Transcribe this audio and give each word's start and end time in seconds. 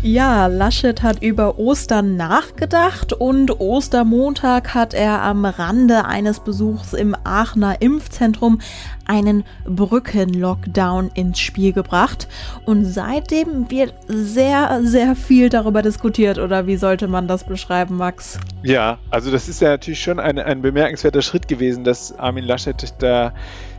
Ja, 0.00 0.46
Laschet 0.46 1.02
hat 1.02 1.24
über 1.24 1.58
Ostern 1.58 2.16
nachgedacht 2.16 3.12
und 3.12 3.58
Ostermontag 3.58 4.72
hat 4.72 4.94
er 4.94 5.22
am 5.22 5.44
Rande 5.44 6.04
eines 6.04 6.38
Besuchs 6.38 6.92
im 6.92 7.16
Aachener 7.24 7.82
Impfzentrum 7.82 8.60
einen 9.06 9.42
Brückenlockdown 9.64 11.10
ins 11.14 11.40
Spiel 11.40 11.72
gebracht. 11.72 12.28
Und 12.64 12.84
seitdem 12.84 13.72
wird 13.72 13.92
sehr, 14.06 14.82
sehr 14.84 15.16
viel 15.16 15.48
darüber 15.48 15.82
diskutiert. 15.82 16.38
Oder 16.38 16.68
wie 16.68 16.76
sollte 16.76 17.08
man 17.08 17.26
das 17.26 17.42
beschreiben, 17.42 17.96
Max? 17.96 18.38
Ja, 18.62 18.98
also 19.10 19.32
das 19.32 19.48
ist 19.48 19.60
ja 19.60 19.70
natürlich 19.70 20.00
schon 20.00 20.20
ein, 20.20 20.38
ein 20.38 20.62
bemerkenswerter 20.62 21.22
Schritt 21.22 21.48
gewesen, 21.48 21.82
dass 21.82 22.16
Armin 22.16 22.44
Laschet 22.44 22.94
da 23.00 23.32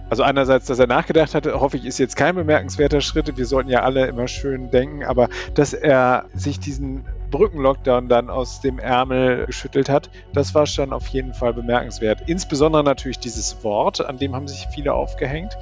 also 0.09 0.23
einerseits, 0.23 0.65
dass 0.65 0.79
er 0.79 0.87
nachgedacht 0.87 1.35
hatte, 1.35 1.59
hoffe 1.59 1.77
ich, 1.77 1.85
ist 1.85 1.99
jetzt 1.99 2.15
kein 2.15 2.35
bemerkenswerter 2.35 3.01
Schritt. 3.01 3.37
Wir 3.37 3.45
sollten 3.45 3.69
ja 3.69 3.83
alle 3.83 4.07
immer 4.07 4.27
schön 4.27 4.71
denken, 4.71 5.03
aber 5.03 5.29
dass 5.53 5.73
er 5.73 6.25
sich 6.33 6.59
diesen 6.59 7.05
Brückenlockdown 7.31 8.09
dann 8.09 8.29
aus 8.29 8.61
dem 8.61 8.79
Ärmel 8.79 9.45
geschüttelt 9.45 9.89
hat, 9.89 10.09
das 10.33 10.55
war 10.55 10.65
schon 10.65 10.93
auf 10.93 11.07
jeden 11.07 11.33
Fall 11.33 11.53
bemerkenswert. 11.53 12.23
Insbesondere 12.27 12.83
natürlich 12.83 13.19
dieses 13.19 13.63
Wort, 13.63 14.03
an 14.05 14.17
dem 14.17 14.35
haben 14.35 14.47
sich 14.47 14.67
viele 14.73 14.93
aufgehängt. 14.93 15.55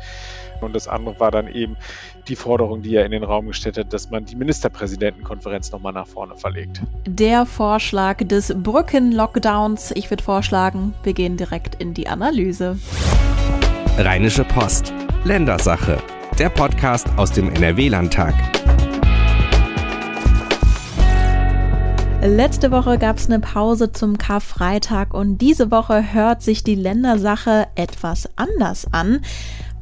Und 0.62 0.74
das 0.74 0.88
andere 0.88 1.20
war 1.20 1.30
dann 1.30 1.48
eben 1.48 1.78
die 2.28 2.36
Forderung, 2.36 2.82
die 2.82 2.96
er 2.96 3.06
in 3.06 3.12
den 3.12 3.24
Raum 3.24 3.48
gestellt 3.48 3.78
hat, 3.78 3.94
dass 3.94 4.10
man 4.10 4.26
die 4.26 4.36
Ministerpräsidentenkonferenz 4.36 5.72
nochmal 5.72 5.94
nach 5.94 6.08
vorne 6.08 6.36
verlegt. 6.36 6.82
Der 7.06 7.46
Vorschlag 7.46 8.18
des 8.28 8.56
Brückenlockdowns. 8.56 9.92
Ich 9.92 10.10
würde 10.10 10.24
vorschlagen, 10.24 10.96
wir 11.04 11.14
gehen 11.14 11.38
direkt 11.38 11.76
in 11.76 11.94
die 11.94 12.08
Analyse. 12.08 12.80
Rheinische 14.00 14.44
Post. 14.44 14.94
Ländersache. 15.24 15.98
Der 16.38 16.50
Podcast 16.50 17.08
aus 17.18 17.32
dem 17.32 17.50
NRW-Landtag. 17.50 18.36
Letzte 22.22 22.70
Woche 22.70 23.00
gab 23.00 23.18
es 23.18 23.26
eine 23.26 23.40
Pause 23.40 23.92
zum 23.92 24.20
Karfreitag 24.20 25.16
und 25.16 25.40
diese 25.40 25.72
Woche 25.72 26.14
hört 26.14 26.44
sich 26.44 26.64
die 26.64 26.76
Ländersache 26.76 27.70
etwas 27.74 28.30
anders 28.36 28.86
an. 28.92 29.22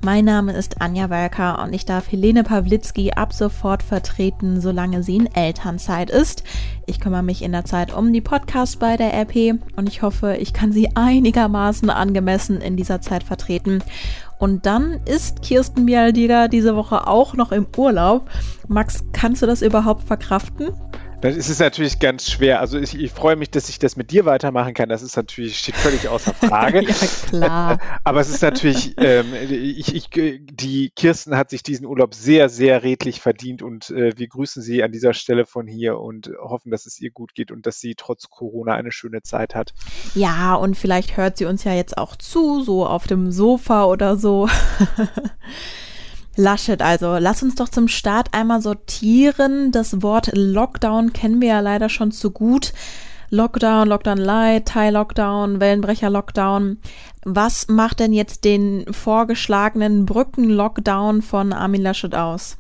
Mein 0.06 0.26
Name 0.26 0.54
ist 0.54 0.84
Anja 0.84 1.10
Welker 1.10 1.64
und 1.64 1.74
ich 1.74 1.84
darf 1.84 2.12
Helene 2.12 2.44
Pawlitzki 2.44 3.14
ab 3.14 3.34
sofort 3.34 3.82
vertreten, 3.82 4.62
solange 4.62 5.02
sie 5.02 5.16
in 5.16 5.26
Elternzeit 5.26 6.12
ist. 6.12 6.44
Ich 6.86 7.00
kümmere 7.00 7.24
mich 7.24 7.42
in 7.42 7.52
der 7.52 7.66
Zeit 7.66 7.92
um 7.92 8.14
die 8.14 8.22
Podcasts 8.22 8.76
bei 8.76 8.98
der 8.98 9.20
RP 9.20 9.60
und 9.76 9.90
ich 9.90 10.04
hoffe, 10.04 10.36
ich 10.36 10.54
kann 10.54 10.72
sie 10.72 10.96
einigermaßen 10.96 11.90
angemessen 11.90 12.62
in 12.62 12.78
dieser 12.78 13.02
Zeit 13.02 13.24
vertreten. 13.24 13.84
Und 14.38 14.68
dann 14.68 15.00
ist 15.06 15.42
Kirsten 15.42 15.88
Bialdiger 15.88 16.50
diese 16.50 16.76
Woche 16.76 17.08
auch 17.08 17.34
noch 17.34 17.52
im 17.52 17.66
Urlaub. 17.76 18.30
Max, 18.68 19.06
kannst 19.12 19.42
du 19.42 19.48
das 19.48 19.64
überhaupt 19.64 20.04
verkraften? 20.04 20.68
Das 21.22 21.36
ist 21.36 21.50
es 21.50 21.60
natürlich 21.60 22.00
ganz 22.00 22.30
schwer. 22.30 22.60
Also 22.60 22.78
ich, 22.78 22.98
ich, 22.98 23.12
freue 23.12 23.36
mich, 23.36 23.50
dass 23.50 23.70
ich 23.70 23.80
das 23.80 23.96
mit 23.96 24.12
dir 24.12 24.26
weitermachen 24.26 24.74
kann. 24.74 24.90
Das 24.90 25.02
ist 25.02 25.16
natürlich, 25.16 25.58
steht 25.58 25.76
völlig 25.76 26.08
außer 26.08 26.34
Frage. 26.48 26.84
ja, 26.84 26.94
klar. 27.28 27.80
Aber 28.04 28.20
es 28.20 28.30
ist 28.30 28.42
natürlich, 28.42 28.96
ähm, 28.98 29.34
ich, 29.50 29.96
ich, 29.96 30.10
die 30.10 30.92
Kirsten 30.96 31.36
hat 31.36 31.50
sich 31.50 31.64
diesen 31.64 31.86
Urlaub 31.86 32.14
sehr, 32.14 32.50
sehr 32.50 32.84
redlich 32.84 33.22
verdient 33.22 33.62
und 33.62 33.90
äh, 33.90 34.18
wir 34.18 34.28
grüßen 34.28 34.62
sie 34.62 34.84
an 34.84 34.92
dieser 34.92 35.14
Stelle 35.14 35.46
von 35.46 35.68
hier 35.68 36.00
und 36.00 36.32
hoffen, 36.42 36.72
dass 36.72 36.86
es 36.86 37.00
ihr 37.00 37.12
gut 37.12 37.34
geht 37.34 37.52
und 37.52 37.66
dass 37.66 37.80
sie 37.80 37.96
trotz 37.96 38.30
Corona 38.30 38.74
eine 38.74 38.92
schöne 38.92 39.22
Zeit 39.22 39.56
hat. 39.56 39.74
Ja, 40.14 40.56
und 40.56 40.76
vielleicht 40.76 41.18
hört 41.18 41.38
sie 41.38 41.46
uns 41.46 41.64
ja 41.64 41.74
jetzt 41.74 41.98
auch 41.98 42.16
zu, 42.16 42.62
so 42.62 42.86
auf 42.86 43.08
dem 43.08 43.32
Sofa 43.32 43.86
oder 43.86 44.18
so. 44.18 44.48
Laschet 46.36 46.82
also. 46.82 47.18
Lass 47.18 47.44
uns 47.44 47.56
doch 47.56 47.70
zum 47.70 47.88
Start 47.88 48.34
einmal 48.34 48.62
sortieren. 48.62 49.72
Das 49.72 50.02
Wort 50.02 50.32
Lockdown 50.34 51.14
kennen 51.14 51.42
wir 51.42 51.50
ja 51.50 51.60
leider 51.60 51.90
schon 51.90 52.12
zu 52.12 52.32
gut. 52.32 52.74
Lockdown, 53.30 53.88
Lockdown 53.88 54.18
Light, 54.18 54.68
Thai 54.68 54.92
Lockdown, 54.92 55.60
Wellenbrecher 55.60 56.10
Lockdown. 56.10 56.80
Was 57.24 57.68
macht 57.68 58.00
denn 58.00 58.14
jetzt 58.14 58.46
den 58.46 58.86
vorgeschlagenen 58.94 60.06
Brücken-Lockdown 60.06 61.22
von 61.22 61.54
Armin 61.54 61.82
Laschet 61.82 62.14
aus? 62.14 62.58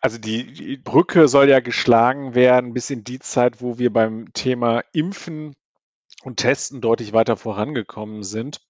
Also 0.00 0.18
die, 0.18 0.52
die, 0.52 0.76
Brücke 0.76 1.28
soll 1.28 1.48
ja 1.48 1.60
geschlagen 1.60 2.34
werden 2.34 2.72
bis 2.72 2.90
in 2.90 3.04
die 3.04 3.18
Zeit, 3.18 3.60
wo 3.60 3.78
wir 3.78 3.92
beim 3.92 4.32
Thema 4.32 4.82
Impfen 4.92 5.54
und 6.22 6.38
Testen 6.38 6.80
deutlich 6.80 7.12
weiter 7.12 7.36
vorangekommen 7.36 8.22
sind 8.22 8.60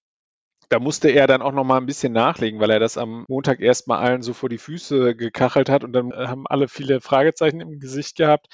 da 0.71 0.79
musste 0.79 1.09
er 1.09 1.27
dann 1.27 1.41
auch 1.41 1.51
noch 1.51 1.65
mal 1.65 1.77
ein 1.77 1.85
bisschen 1.85 2.13
nachlegen, 2.13 2.61
weil 2.61 2.71
er 2.71 2.79
das 2.79 2.97
am 2.97 3.25
Montag 3.27 3.59
erstmal 3.59 3.99
allen 3.99 4.21
so 4.21 4.31
vor 4.33 4.47
die 4.47 4.57
Füße 4.57 5.17
gekachelt 5.17 5.69
hat 5.69 5.83
und 5.83 5.91
dann 5.91 6.13
haben 6.13 6.47
alle 6.47 6.69
viele 6.69 7.01
Fragezeichen 7.01 7.59
im 7.59 7.79
Gesicht 7.79 8.15
gehabt. 8.15 8.47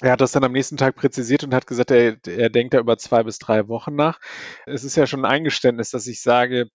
Er 0.00 0.12
hat 0.12 0.22
das 0.22 0.32
dann 0.32 0.42
am 0.42 0.52
nächsten 0.52 0.78
Tag 0.78 0.96
präzisiert 0.96 1.44
und 1.44 1.52
hat 1.52 1.66
gesagt, 1.66 1.90
er, 1.90 2.16
er 2.26 2.48
denkt 2.48 2.72
da 2.72 2.78
über 2.78 2.96
zwei 2.96 3.22
bis 3.24 3.38
drei 3.38 3.68
Wochen 3.68 3.94
nach. 3.94 4.20
Es 4.64 4.84
ist 4.84 4.96
ja 4.96 5.06
schon 5.06 5.26
ein 5.26 5.30
Eingeständnis, 5.30 5.90
dass 5.90 6.06
ich 6.06 6.22
sage, 6.22 6.70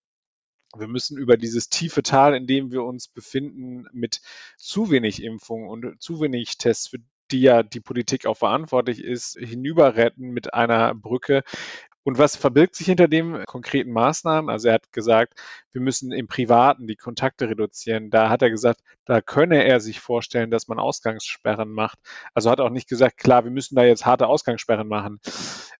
wir 0.77 0.87
müssen 0.87 1.17
über 1.17 1.35
dieses 1.35 1.69
tiefe 1.69 2.03
Tal, 2.03 2.35
in 2.35 2.45
dem 2.45 2.71
wir 2.71 2.83
uns 2.83 3.07
befinden, 3.07 3.87
mit 3.91 4.21
zu 4.57 4.91
wenig 4.91 5.23
Impfungen 5.23 5.67
und 5.67 5.99
zu 5.99 6.21
wenig 6.21 6.59
Tests, 6.59 6.89
für 6.89 6.99
die 7.31 7.41
ja 7.41 7.63
die 7.63 7.79
Politik 7.79 8.25
auch 8.25 8.37
verantwortlich 8.37 9.03
ist, 9.03 9.37
hinüberretten 9.39 10.29
mit 10.29 10.53
einer 10.53 10.93
Brücke, 10.95 11.43
und 12.07 12.19
was 12.19 12.35
verbirgt 12.35 12.75
sich 12.75 12.85
hinter 12.85 13.07
dem 13.07 13.43
konkreten 13.47 13.91
Maßnahmen? 13.91 14.47
Also 14.47 14.67
er 14.67 14.75
hat 14.75 14.91
gesagt, 14.91 15.33
wir 15.71 15.81
müssen 15.81 16.11
im 16.11 16.27
Privaten 16.27 16.85
die 16.85 16.95
Kontakte 16.95 17.49
reduzieren. 17.49 18.11
Da 18.11 18.29
hat 18.29 18.43
er 18.43 18.51
gesagt, 18.51 18.81
da 19.05 19.21
könne 19.21 19.63
er 19.63 19.79
sich 19.79 19.99
vorstellen, 19.99 20.51
dass 20.51 20.67
man 20.67 20.77
Ausgangssperren 20.77 21.71
macht. 21.71 21.97
Also 22.35 22.51
hat 22.51 22.59
auch 22.59 22.69
nicht 22.69 22.87
gesagt, 22.87 23.17
klar, 23.17 23.43
wir 23.43 23.49
müssen 23.49 23.75
da 23.75 23.83
jetzt 23.83 24.05
harte 24.05 24.27
Ausgangssperren 24.27 24.87
machen. 24.87 25.19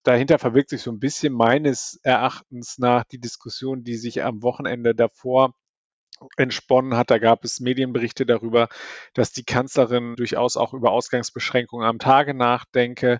Dahinter 0.02 0.40
verbirgt 0.40 0.70
sich 0.70 0.82
so 0.82 0.92
ein 0.92 1.00
bisschen 1.00 1.32
meines 1.32 2.00
Erachtens 2.02 2.80
nach 2.80 3.04
die 3.04 3.20
Diskussion, 3.20 3.84
die 3.84 3.96
sich 3.96 4.24
am 4.24 4.42
Wochenende 4.42 4.96
davor 4.96 5.54
entsponnen 6.38 6.96
hat. 6.96 7.12
Da 7.12 7.18
gab 7.18 7.44
es 7.44 7.60
Medienberichte 7.60 8.26
darüber, 8.26 8.68
dass 9.14 9.32
die 9.32 9.44
Kanzlerin 9.44 10.16
durchaus 10.16 10.58
auch 10.58 10.74
über 10.74 10.92
Ausgangsbeschränkungen 10.92 11.88
am 11.88 12.00
Tage 12.00 12.34
nachdenke. 12.34 13.20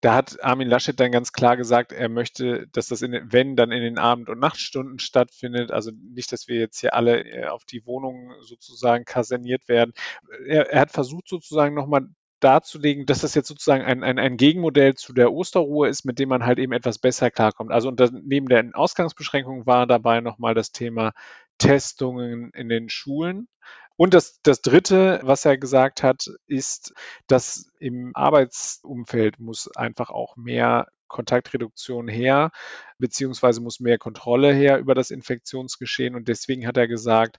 Da 0.00 0.14
hat 0.14 0.42
Armin 0.44 0.68
Laschet 0.68 0.98
dann 0.98 1.12
ganz 1.12 1.32
klar 1.32 1.56
gesagt, 1.56 1.92
er 1.92 2.08
möchte, 2.08 2.68
dass 2.68 2.88
das 2.88 3.02
in 3.02 3.12
den, 3.12 3.32
wenn 3.32 3.56
dann 3.56 3.72
in 3.72 3.82
den 3.82 3.98
Abend- 3.98 4.28
und 4.28 4.38
Nachtstunden 4.38 4.98
stattfindet. 4.98 5.70
Also 5.70 5.90
nicht, 5.92 6.32
dass 6.32 6.48
wir 6.48 6.58
jetzt 6.58 6.80
hier 6.80 6.94
alle 6.94 7.24
äh, 7.24 7.46
auf 7.46 7.64
die 7.64 7.86
Wohnungen 7.86 8.34
sozusagen 8.42 9.04
kaserniert 9.04 9.68
werden. 9.68 9.92
Er, 10.46 10.70
er 10.70 10.80
hat 10.82 10.90
versucht 10.92 11.28
sozusagen 11.28 11.74
nochmal 11.74 12.08
darzulegen, 12.40 13.06
dass 13.06 13.20
das 13.20 13.34
jetzt 13.34 13.48
sozusagen 13.48 13.84
ein, 13.84 14.02
ein, 14.04 14.18
ein 14.18 14.36
Gegenmodell 14.36 14.94
zu 14.94 15.12
der 15.12 15.32
Osterruhe 15.32 15.88
ist, 15.88 16.04
mit 16.04 16.18
dem 16.18 16.28
man 16.28 16.44
halt 16.44 16.58
eben 16.58 16.72
etwas 16.72 16.98
besser 16.98 17.30
klarkommt. 17.30 17.72
Also 17.72 17.88
und 17.88 18.00
neben 18.24 18.48
der 18.48 18.70
Ausgangsbeschränkung 18.74 19.66
war 19.66 19.86
dabei 19.86 20.20
nochmal 20.20 20.54
das 20.54 20.70
Thema 20.70 21.12
Testungen 21.58 22.50
in 22.52 22.68
den 22.68 22.88
Schulen. 22.88 23.48
Und 23.96 24.12
das, 24.12 24.40
das 24.42 24.60
Dritte, 24.60 25.20
was 25.22 25.44
er 25.46 25.56
gesagt 25.56 26.02
hat, 26.02 26.28
ist, 26.46 26.92
dass 27.26 27.72
im 27.78 28.12
Arbeitsumfeld 28.14 29.40
muss 29.40 29.74
einfach 29.74 30.10
auch 30.10 30.36
mehr 30.36 30.88
Kontaktreduktion 31.08 32.08
her, 32.08 32.50
beziehungsweise 32.98 33.60
muss 33.60 33.80
mehr 33.80 33.98
Kontrolle 33.98 34.52
her 34.52 34.78
über 34.78 34.94
das 34.94 35.10
Infektionsgeschehen. 35.10 36.14
Und 36.14 36.28
deswegen 36.28 36.66
hat 36.66 36.76
er 36.76 36.88
gesagt, 36.88 37.38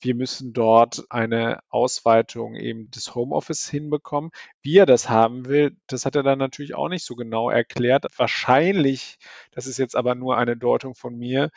wir 0.00 0.14
müssen 0.14 0.52
dort 0.52 1.04
eine 1.10 1.60
Ausweitung 1.68 2.54
eben 2.54 2.90
des 2.90 3.14
Homeoffice 3.14 3.68
hinbekommen. 3.68 4.30
Wie 4.62 4.78
er 4.78 4.86
das 4.86 5.08
haben 5.08 5.46
will, 5.46 5.76
das 5.88 6.06
hat 6.06 6.16
er 6.16 6.22
dann 6.22 6.38
natürlich 6.38 6.74
auch 6.74 6.88
nicht 6.88 7.04
so 7.04 7.16
genau 7.16 7.50
erklärt. 7.50 8.06
Wahrscheinlich, 8.16 9.18
das 9.50 9.66
ist 9.66 9.78
jetzt 9.78 9.96
aber 9.96 10.14
nur 10.14 10.36
eine 10.36 10.56
Deutung 10.56 10.94
von 10.94 11.16
mir, 11.16 11.50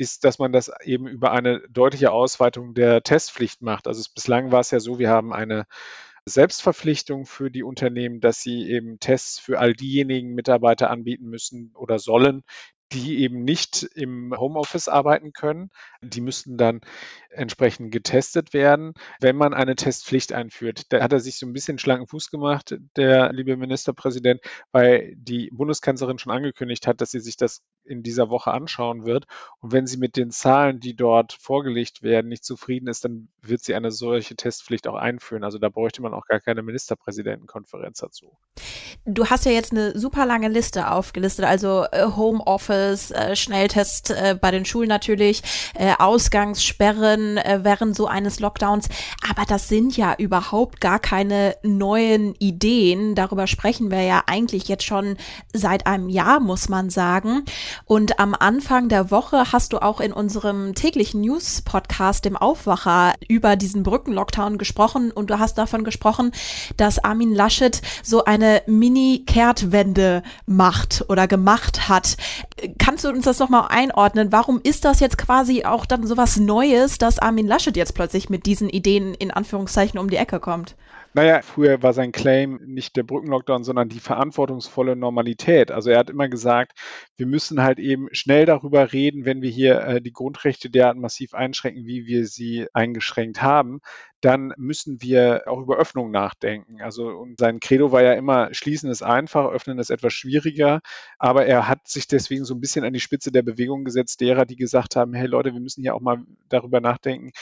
ist, 0.00 0.24
dass 0.24 0.38
man 0.38 0.50
das 0.50 0.72
eben 0.82 1.06
über 1.06 1.30
eine 1.32 1.60
deutliche 1.68 2.10
Ausweitung 2.10 2.72
der 2.72 3.02
Testpflicht 3.02 3.60
macht. 3.60 3.86
Also 3.86 4.00
es, 4.00 4.08
bislang 4.08 4.50
war 4.50 4.60
es 4.60 4.70
ja 4.70 4.80
so, 4.80 4.98
wir 4.98 5.10
haben 5.10 5.34
eine 5.34 5.66
Selbstverpflichtung 6.24 7.26
für 7.26 7.50
die 7.50 7.62
Unternehmen, 7.62 8.20
dass 8.20 8.40
sie 8.40 8.70
eben 8.70 8.98
Tests 8.98 9.38
für 9.38 9.58
all 9.58 9.74
diejenigen 9.74 10.34
Mitarbeiter 10.34 10.88
anbieten 10.88 11.26
müssen 11.26 11.72
oder 11.74 11.98
sollen, 11.98 12.44
die 12.92 13.18
eben 13.20 13.44
nicht 13.44 13.82
im 13.94 14.34
Homeoffice 14.36 14.88
arbeiten 14.88 15.32
können. 15.32 15.70
Die 16.02 16.20
müssten 16.20 16.56
dann 16.56 16.80
entsprechend 17.28 17.92
getestet 17.92 18.52
werden, 18.52 18.94
wenn 19.20 19.36
man 19.36 19.54
eine 19.54 19.76
Testpflicht 19.76 20.32
einführt. 20.32 20.84
Da 20.92 21.02
hat 21.02 21.12
er 21.12 21.20
sich 21.20 21.38
so 21.38 21.46
ein 21.46 21.52
bisschen 21.52 21.78
schlanken 21.78 22.08
Fuß 22.08 22.30
gemacht, 22.30 22.76
der 22.96 23.32
liebe 23.32 23.56
Ministerpräsident, 23.56 24.40
weil 24.72 25.14
die 25.16 25.50
Bundeskanzlerin 25.52 26.18
schon 26.18 26.32
angekündigt 26.32 26.86
hat, 26.86 27.00
dass 27.00 27.10
sie 27.10 27.20
sich 27.20 27.36
das 27.36 27.62
in 27.90 28.02
dieser 28.02 28.30
Woche 28.30 28.52
anschauen 28.52 29.04
wird. 29.04 29.26
Und 29.58 29.72
wenn 29.72 29.86
sie 29.86 29.98
mit 29.98 30.16
den 30.16 30.30
Zahlen, 30.30 30.80
die 30.80 30.94
dort 30.94 31.32
vorgelegt 31.34 32.02
werden, 32.02 32.28
nicht 32.28 32.44
zufrieden 32.44 32.86
ist, 32.88 33.04
dann 33.04 33.28
wird 33.42 33.62
sie 33.62 33.74
eine 33.74 33.90
solche 33.90 34.36
Testpflicht 34.36 34.86
auch 34.86 34.94
einführen. 34.94 35.44
Also 35.44 35.58
da 35.58 35.68
bräuchte 35.68 36.00
man 36.02 36.14
auch 36.14 36.26
gar 36.26 36.40
keine 36.40 36.62
Ministerpräsidentenkonferenz 36.62 37.98
dazu. 37.98 38.36
Du 39.04 39.26
hast 39.26 39.44
ja 39.46 39.52
jetzt 39.52 39.72
eine 39.72 39.98
super 39.98 40.26
lange 40.26 40.48
Liste 40.48 40.90
aufgelistet, 40.90 41.44
also 41.44 41.84
äh, 41.90 42.04
Homeoffice, 42.16 43.10
äh, 43.10 43.34
Schnelltest 43.34 44.10
äh, 44.10 44.38
bei 44.40 44.50
den 44.50 44.64
Schulen 44.64 44.88
natürlich, 44.88 45.42
Ausgangssperren 45.98 47.38
äh, 47.38 47.60
während 47.62 47.96
so 47.96 48.06
eines 48.06 48.40
Lockdowns. 48.40 48.88
Aber 49.28 49.44
das 49.46 49.68
sind 49.68 49.96
ja 49.96 50.14
überhaupt 50.16 50.80
gar 50.80 50.98
keine 50.98 51.56
neuen 51.62 52.34
Ideen. 52.34 53.14
Darüber 53.14 53.46
sprechen 53.46 53.90
wir 53.90 54.02
ja 54.02 54.22
eigentlich 54.26 54.68
jetzt 54.68 54.84
schon 54.84 55.16
seit 55.52 55.86
einem 55.86 56.08
Jahr, 56.08 56.40
muss 56.40 56.68
man 56.68 56.90
sagen. 56.90 57.44
Und 57.84 58.18
am 58.18 58.34
Anfang 58.38 58.88
der 58.88 59.10
Woche 59.10 59.52
hast 59.52 59.72
du 59.72 59.78
auch 59.78 60.00
in 60.00 60.12
unserem 60.12 60.74
täglichen 60.74 61.20
News-Podcast, 61.22 62.24
dem 62.24 62.36
Aufwacher, 62.36 63.14
über 63.28 63.56
diesen 63.56 63.82
Brückenlockdown 63.82 64.58
gesprochen 64.58 65.10
und 65.10 65.30
du 65.30 65.38
hast 65.38 65.58
davon 65.58 65.84
gesprochen, 65.84 66.32
dass 66.76 67.02
Armin 67.02 67.34
Laschet 67.34 67.80
so 68.02 68.24
eine 68.24 68.62
Mini-Kehrtwende 68.66 70.22
macht 70.46 71.04
oder 71.08 71.26
gemacht 71.26 71.88
hat. 71.88 72.16
Kannst 72.78 73.04
du 73.04 73.08
uns 73.08 73.24
das 73.24 73.38
nochmal 73.38 73.66
einordnen? 73.70 74.32
Warum 74.32 74.60
ist 74.62 74.84
das 74.84 75.00
jetzt 75.00 75.18
quasi 75.18 75.64
auch 75.64 75.86
dann 75.86 76.06
sowas 76.06 76.36
Neues, 76.36 76.98
dass 76.98 77.18
Armin 77.18 77.46
Laschet 77.46 77.76
jetzt 77.76 77.94
plötzlich 77.94 78.30
mit 78.30 78.46
diesen 78.46 78.68
Ideen 78.68 79.14
in 79.14 79.30
Anführungszeichen 79.30 79.98
um 79.98 80.10
die 80.10 80.16
Ecke 80.16 80.40
kommt? 80.40 80.76
Naja, 81.12 81.42
früher 81.42 81.82
war 81.82 81.92
sein 81.92 82.12
Claim 82.12 82.60
nicht 82.64 82.94
der 82.94 83.02
Brückenlockdown, 83.02 83.64
sondern 83.64 83.88
die 83.88 83.98
verantwortungsvolle 83.98 84.94
Normalität. 84.94 85.72
Also 85.72 85.90
er 85.90 85.98
hat 85.98 86.08
immer 86.08 86.28
gesagt, 86.28 86.78
wir 87.16 87.26
müssen 87.26 87.62
halt 87.62 87.80
eben 87.80 88.08
schnell 88.12 88.46
darüber 88.46 88.92
reden, 88.92 89.24
wenn 89.24 89.42
wir 89.42 89.50
hier 89.50 89.80
äh, 89.80 90.00
die 90.00 90.12
Grundrechte 90.12 90.70
derart 90.70 90.96
massiv 90.96 91.34
einschränken, 91.34 91.84
wie 91.84 92.06
wir 92.06 92.26
sie 92.26 92.68
eingeschränkt 92.74 93.42
haben, 93.42 93.80
dann 94.20 94.52
müssen 94.56 95.00
wir 95.02 95.44
auch 95.46 95.60
über 95.60 95.78
Öffnung 95.78 96.10
nachdenken. 96.10 96.80
Also 96.80 97.08
und 97.08 97.38
sein 97.38 97.58
Credo 97.58 97.90
war 97.90 98.02
ja 98.02 98.12
immer, 98.12 98.52
schließen 98.54 98.90
ist 98.90 99.02
einfach, 99.02 99.50
öffnen 99.50 99.78
ist 99.78 99.90
etwas 99.90 100.12
schwieriger. 100.12 100.80
Aber 101.18 101.46
er 101.46 101.66
hat 101.66 101.88
sich 101.88 102.06
deswegen 102.06 102.44
so 102.44 102.54
ein 102.54 102.60
bisschen 102.60 102.84
an 102.84 102.92
die 102.92 103.00
Spitze 103.00 103.32
der 103.32 103.42
Bewegung 103.42 103.84
gesetzt, 103.84 104.20
derer, 104.20 104.44
die 104.44 104.56
gesagt 104.56 104.94
haben, 104.94 105.14
hey 105.14 105.26
Leute, 105.26 105.54
wir 105.54 105.60
müssen 105.60 105.82
hier 105.82 105.94
auch 105.94 106.00
mal 106.00 106.22
darüber 106.48 106.80
nachdenken, 106.80 107.32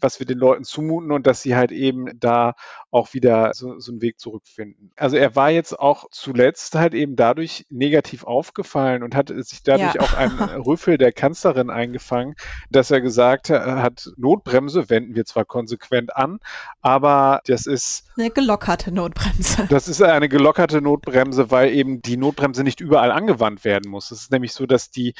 was 0.00 0.18
wir 0.18 0.26
den 0.26 0.38
Leuten 0.38 0.64
zumuten 0.64 1.12
und 1.12 1.26
dass 1.26 1.42
sie 1.42 1.56
halt 1.56 1.72
eben 1.72 2.18
da 2.18 2.54
auch 2.90 3.14
wieder 3.14 3.52
so, 3.54 3.78
so 3.78 3.92
einen 3.92 4.02
Weg 4.02 4.20
zurückfinden. 4.20 4.92
Also 4.96 5.16
er 5.16 5.34
war 5.34 5.50
jetzt 5.50 5.78
auch 5.78 6.06
zuletzt 6.10 6.74
halt 6.74 6.94
eben 6.94 7.16
dadurch 7.16 7.66
negativ 7.70 8.24
aufgefallen 8.24 9.02
und 9.02 9.14
hat 9.14 9.32
sich 9.34 9.62
dadurch 9.62 9.94
ja. 9.94 10.00
auch 10.00 10.14
einen 10.14 10.38
Rüffel 10.62 10.98
der 10.98 11.12
Kanzlerin 11.12 11.70
eingefangen, 11.70 12.34
dass 12.70 12.90
er 12.90 13.00
gesagt 13.00 13.50
hat, 13.50 14.10
Notbremse 14.16 14.90
wenden 14.90 15.14
wir 15.14 15.24
zwar 15.24 15.44
konsequent 15.44 16.14
an, 16.14 16.38
aber 16.82 17.40
das 17.46 17.66
ist 17.66 18.04
eine 18.16 18.30
gelockerte 18.30 18.92
Notbremse. 18.92 19.68
Das 19.74 19.88
ist 19.88 20.02
eine 20.02 20.28
gelockerte 20.28 20.80
Notbremse, 20.80 21.50
weil 21.50 21.72
eben 21.72 22.00
die 22.00 22.16
Notbremse 22.16 22.62
nicht 22.62 22.80
überall 22.80 23.10
angewandt 23.10 23.64
werden 23.64 23.90
muss. 23.90 24.10
Es 24.10 24.22
ist 24.22 24.30
nämlich 24.30 24.52
so, 24.52 24.66
dass 24.66 24.90
die 24.90 25.14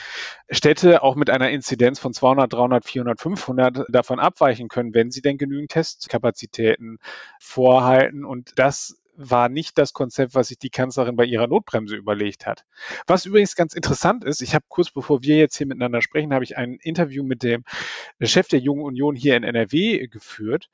Städte 0.48 1.02
auch 1.02 1.16
mit 1.16 1.28
einer 1.28 1.50
Inzidenz 1.50 1.98
von 1.98 2.12
200, 2.12 2.52
300, 2.52 2.84
400, 2.84 3.20
500 3.20 3.84
davon 3.88 4.20
abweichen 4.20 4.63
können, 4.68 4.94
wenn 4.94 5.10
sie 5.10 5.22
denn 5.22 5.38
genügend 5.38 5.70
Testkapazitäten 5.70 6.98
vorhalten. 7.40 8.24
Und 8.24 8.58
das 8.58 9.00
war 9.16 9.48
nicht 9.48 9.78
das 9.78 9.92
Konzept, 9.92 10.34
was 10.34 10.48
sich 10.48 10.58
die 10.58 10.70
Kanzlerin 10.70 11.14
bei 11.14 11.24
ihrer 11.24 11.46
Notbremse 11.46 11.94
überlegt 11.94 12.46
hat. 12.46 12.64
Was 13.06 13.26
übrigens 13.26 13.54
ganz 13.54 13.74
interessant 13.74 14.24
ist, 14.24 14.42
ich 14.42 14.54
habe 14.54 14.64
kurz 14.68 14.90
bevor 14.90 15.22
wir 15.22 15.36
jetzt 15.36 15.56
hier 15.56 15.68
miteinander 15.68 16.02
sprechen, 16.02 16.34
habe 16.34 16.44
ich 16.44 16.56
ein 16.56 16.78
Interview 16.82 17.22
mit 17.22 17.42
dem 17.44 17.64
Chef 18.20 18.48
der 18.48 18.58
Jungen 18.58 18.82
Union 18.82 19.14
hier 19.14 19.36
in 19.36 19.44
NRW 19.44 20.08
geführt 20.08 20.68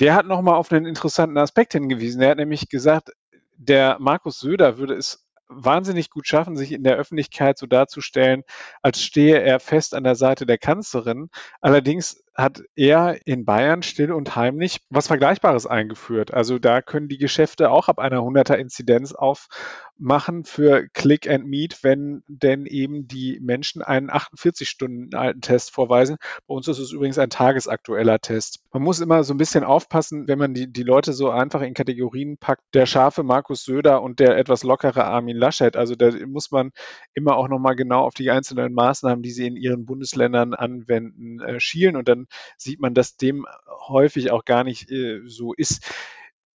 der 0.00 0.14
hat 0.14 0.26
nochmal 0.26 0.54
auf 0.54 0.70
einen 0.72 0.86
interessanten 0.86 1.38
Aspekt 1.38 1.72
hingewiesen. 1.72 2.22
Er 2.22 2.30
hat 2.30 2.38
nämlich 2.38 2.68
gesagt, 2.68 3.10
der 3.56 3.96
Markus 3.98 4.38
Söder 4.38 4.78
würde 4.78 4.94
es 4.94 5.24
wahnsinnig 5.48 6.10
gut 6.10 6.28
schaffen, 6.28 6.56
sich 6.56 6.72
in 6.72 6.84
der 6.84 6.96
Öffentlichkeit 6.96 7.58
so 7.58 7.66
darzustellen, 7.66 8.44
als 8.82 9.02
stehe 9.02 9.40
er 9.40 9.60
fest 9.60 9.94
an 9.94 10.04
der 10.04 10.14
Seite 10.14 10.44
der 10.46 10.58
Kanzlerin. 10.58 11.30
Allerdings 11.60 12.22
hat 12.38 12.62
er 12.76 13.26
in 13.26 13.44
Bayern 13.44 13.82
still 13.82 14.12
und 14.12 14.36
heimlich 14.36 14.80
was 14.90 15.08
Vergleichbares 15.08 15.66
eingeführt. 15.66 16.32
Also 16.32 16.60
da 16.60 16.80
können 16.80 17.08
die 17.08 17.18
Geschäfte 17.18 17.68
auch 17.68 17.88
ab 17.88 17.98
einer 17.98 18.18
100er 18.18 18.54
Inzidenz 18.54 19.12
aufmachen 19.12 20.44
für 20.44 20.86
Click 20.90 21.28
and 21.28 21.46
Meet, 21.46 21.82
wenn 21.82 22.22
denn 22.28 22.66
eben 22.66 23.08
die 23.08 23.40
Menschen 23.42 23.82
einen 23.82 24.08
48 24.08 24.68
Stunden 24.68 25.16
alten 25.16 25.40
Test 25.40 25.72
vorweisen. 25.72 26.16
Bei 26.46 26.54
uns 26.54 26.68
ist 26.68 26.78
es 26.78 26.92
übrigens 26.92 27.18
ein 27.18 27.28
tagesaktueller 27.28 28.20
Test. 28.20 28.60
Man 28.72 28.84
muss 28.84 29.00
immer 29.00 29.24
so 29.24 29.34
ein 29.34 29.38
bisschen 29.38 29.64
aufpassen, 29.64 30.28
wenn 30.28 30.38
man 30.38 30.54
die, 30.54 30.72
die 30.72 30.84
Leute 30.84 31.14
so 31.14 31.30
einfach 31.30 31.62
in 31.62 31.74
Kategorien 31.74 32.38
packt. 32.38 32.62
Der 32.72 32.86
scharfe 32.86 33.24
Markus 33.24 33.64
Söder 33.64 34.00
und 34.00 34.20
der 34.20 34.38
etwas 34.38 34.62
lockere 34.62 35.06
Armin 35.06 35.36
Laschet. 35.36 35.76
Also 35.76 35.96
da 35.96 36.12
muss 36.28 36.52
man 36.52 36.70
immer 37.14 37.36
auch 37.36 37.48
nochmal 37.48 37.74
genau 37.74 38.02
auf 38.02 38.14
die 38.14 38.30
einzelnen 38.30 38.74
Maßnahmen, 38.74 39.24
die 39.24 39.32
sie 39.32 39.48
in 39.48 39.56
ihren 39.56 39.86
Bundesländern 39.86 40.54
anwenden, 40.54 41.40
äh, 41.40 41.58
schielen 41.58 41.96
und 41.96 42.06
dann 42.06 42.27
sieht 42.56 42.80
man, 42.80 42.94
dass 42.94 43.16
dem 43.16 43.46
häufig 43.88 44.30
auch 44.30 44.44
gar 44.44 44.64
nicht 44.64 44.90
äh, 44.90 45.20
so 45.26 45.52
ist. 45.54 45.84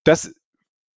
Das 0.04 0.34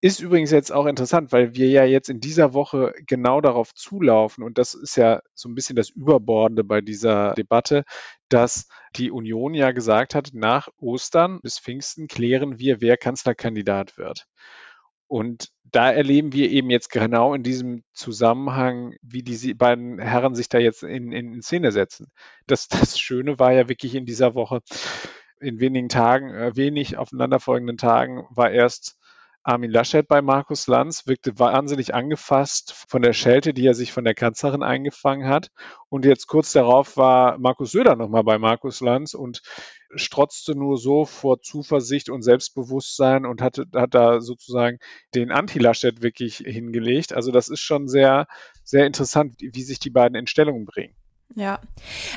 ist 0.00 0.20
übrigens 0.20 0.50
jetzt 0.50 0.72
auch 0.72 0.86
interessant, 0.86 1.32
weil 1.32 1.54
wir 1.54 1.68
ja 1.68 1.84
jetzt 1.84 2.10
in 2.10 2.20
dieser 2.20 2.52
Woche 2.52 2.92
genau 3.06 3.40
darauf 3.40 3.74
zulaufen 3.74 4.44
und 4.44 4.58
das 4.58 4.74
ist 4.74 4.96
ja 4.96 5.20
so 5.34 5.48
ein 5.48 5.54
bisschen 5.54 5.74
das 5.74 5.90
Überbordende 5.90 6.64
bei 6.64 6.80
dieser 6.80 7.32
Debatte, 7.34 7.84
dass 8.28 8.68
die 8.96 9.10
Union 9.10 9.54
ja 9.54 9.72
gesagt 9.72 10.14
hat, 10.14 10.30
nach 10.32 10.68
Ostern 10.76 11.40
bis 11.42 11.58
Pfingsten 11.58 12.08
klären 12.08 12.58
wir, 12.58 12.80
wer 12.80 12.96
Kanzlerkandidat 12.96 13.96
wird. 13.96 14.26
Und 15.08 15.50
da 15.64 15.90
erleben 15.90 16.32
wir 16.32 16.50
eben 16.50 16.70
jetzt 16.70 16.90
genau 16.90 17.34
in 17.34 17.42
diesem 17.42 17.84
Zusammenhang, 17.92 18.94
wie 19.02 19.22
die 19.22 19.54
beiden 19.54 19.98
Herren 19.98 20.34
sich 20.34 20.48
da 20.48 20.58
jetzt 20.58 20.82
in, 20.82 21.12
in, 21.12 21.42
Szene 21.42 21.72
setzen. 21.72 22.10
Das, 22.46 22.68
das 22.68 22.98
Schöne 22.98 23.38
war 23.38 23.52
ja 23.52 23.68
wirklich 23.68 23.94
in 23.94 24.06
dieser 24.06 24.34
Woche, 24.34 24.60
in 25.40 25.60
wenigen 25.60 25.88
Tagen, 25.88 26.30
äh, 26.34 26.56
wenig 26.56 26.96
aufeinanderfolgenden 26.96 27.76
Tagen, 27.76 28.26
war 28.30 28.50
erst 28.50 28.96
Armin 29.46 29.70
Laschet 29.70 30.08
bei 30.08 30.22
Markus 30.22 30.66
Lanz, 30.66 31.06
wirkte 31.06 31.38
wahnsinnig 31.38 31.94
angefasst 31.94 32.72
von 32.88 33.00
der 33.00 33.12
Schelte, 33.12 33.54
die 33.54 33.64
er 33.64 33.74
sich 33.74 33.92
von 33.92 34.02
der 34.02 34.16
Kanzlerin 34.16 34.64
eingefangen 34.64 35.28
hat. 35.28 35.52
Und 35.88 36.04
jetzt 36.04 36.26
kurz 36.26 36.50
darauf 36.50 36.96
war 36.96 37.38
Markus 37.38 37.70
Söder 37.70 37.94
nochmal 37.94 38.24
bei 38.24 38.38
Markus 38.38 38.80
Lanz 38.80 39.14
und 39.14 39.42
strotzte 39.94 40.56
nur 40.56 40.78
so 40.78 41.04
vor 41.04 41.42
Zuversicht 41.42 42.10
und 42.10 42.22
Selbstbewusstsein 42.22 43.24
und 43.24 43.40
hatte, 43.40 43.66
hat 43.72 43.94
da 43.94 44.20
sozusagen 44.20 44.78
den 45.14 45.30
Anti-Laschet 45.30 46.02
wirklich 46.02 46.38
hingelegt. 46.38 47.12
Also 47.12 47.30
das 47.30 47.48
ist 47.48 47.60
schon 47.60 47.86
sehr, 47.86 48.26
sehr 48.64 48.84
interessant, 48.84 49.36
wie 49.38 49.62
sich 49.62 49.78
die 49.78 49.90
beiden 49.90 50.18
in 50.18 50.26
Stellung 50.26 50.64
bringen. 50.64 50.96
Ja, 51.34 51.58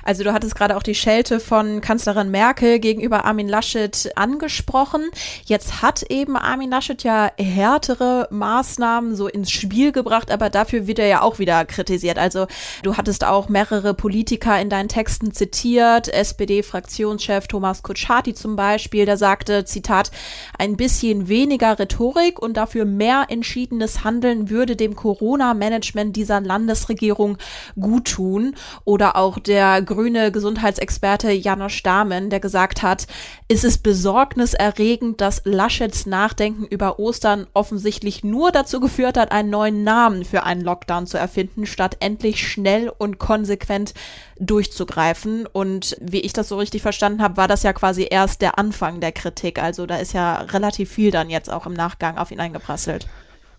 also 0.04 0.24
du 0.24 0.32
hattest 0.32 0.56
gerade 0.56 0.78
auch 0.78 0.84
die 0.84 0.96
Schelte 0.96 1.42
von 1.42 1.82
Kanzlerin 1.82 2.32
Merkel 2.32 2.80
gegenüber 2.80 3.26
Armin 3.26 3.50
Laschet 3.50 4.10
angesprochen. 4.16 5.10
Jetzt 5.44 5.82
hat 5.82 6.04
eben 6.04 6.38
Armin 6.38 6.70
Laschet 6.70 7.04
ja 7.04 7.30
härtere 7.38 8.28
Maßnahmen 8.32 9.16
so 9.16 9.28
ins 9.28 9.52
Spiel 9.52 9.92
gebracht, 9.92 10.32
aber 10.32 10.50
dafür 10.50 10.88
wird 10.88 11.00
er 11.00 11.08
ja 11.08 11.22
auch 11.22 11.38
wieder 11.38 11.66
kritisiert. 11.66 12.18
Also 12.18 12.48
du 12.84 12.96
hattest 12.96 13.26
auch 13.26 13.50
mehrere 13.50 13.94
Politiker 13.94 14.62
in 14.62 14.70
deinen 14.70 14.88
Texten 14.88 15.34
zitiert, 15.34 16.08
SPD-Fraktionschef 16.08 17.48
Thomas 17.48 17.84
Kutschaty 17.84 18.36
zum 18.36 18.56
Beispiel, 18.56 19.06
der 19.06 19.18
sagte, 19.18 19.66
Zitat, 19.66 20.12
ein 20.58 20.78
bisschen 20.78 21.28
weniger 21.28 21.78
Rhetorik 21.78 22.40
und 22.40 22.56
dafür 22.56 22.86
mehr 22.86 23.26
entschiedenes 23.28 24.06
Handeln 24.06 24.50
würde 24.50 24.78
dem 24.78 24.96
Corona-Management 24.96 26.16
dieser 26.16 26.40
Landesregierung 26.40 27.38
gut 27.76 28.06
tun. 28.06 28.56
Oder 28.86 28.99
oder 29.00 29.16
auch 29.16 29.40
der 29.40 29.82
grüne 29.82 30.30
Gesundheitsexperte 30.30 31.32
Janosch 31.32 31.84
Dahmen, 31.84 32.30
der 32.30 32.42
gesagt 32.42 32.84
hat, 32.84 33.08
ist 33.48 33.64
es 33.64 33.78
besorgniserregend, 33.78 35.22
dass 35.22 35.42
Laschets 35.46 36.06
Nachdenken 36.06 36.66
über 36.66 37.00
Ostern 37.00 37.48
offensichtlich 37.54 38.26
nur 38.26 38.52
dazu 38.52 38.82
geführt 38.82 39.18
hat, 39.18 39.32
einen 39.32 39.50
neuen 39.50 39.86
Namen 39.86 40.26
für 40.26 40.44
einen 40.44 40.60
Lockdown 40.60 41.08
zu 41.08 41.18
erfinden, 41.18 41.66
statt 41.66 41.96
endlich 42.02 42.46
schnell 42.46 42.92
und 42.98 43.20
konsequent 43.20 43.94
durchzugreifen. 44.38 45.46
Und 45.46 45.96
wie 46.02 46.20
ich 46.20 46.34
das 46.34 46.50
so 46.50 46.58
richtig 46.58 46.82
verstanden 46.82 47.22
habe, 47.22 47.38
war 47.38 47.48
das 47.48 47.64
ja 47.64 47.72
quasi 47.72 48.06
erst 48.10 48.42
der 48.42 48.60
Anfang 48.60 49.00
der 49.00 49.14
Kritik. 49.14 49.64
Also 49.64 49.86
da 49.86 49.96
ist 49.96 50.12
ja 50.12 50.42
relativ 50.42 50.92
viel 50.92 51.12
dann 51.12 51.30
jetzt 51.30 51.50
auch 51.50 51.66
im 51.66 51.74
Nachgang 51.74 52.18
auf 52.18 52.32
ihn 52.32 52.42
eingeprasselt. 52.42 53.08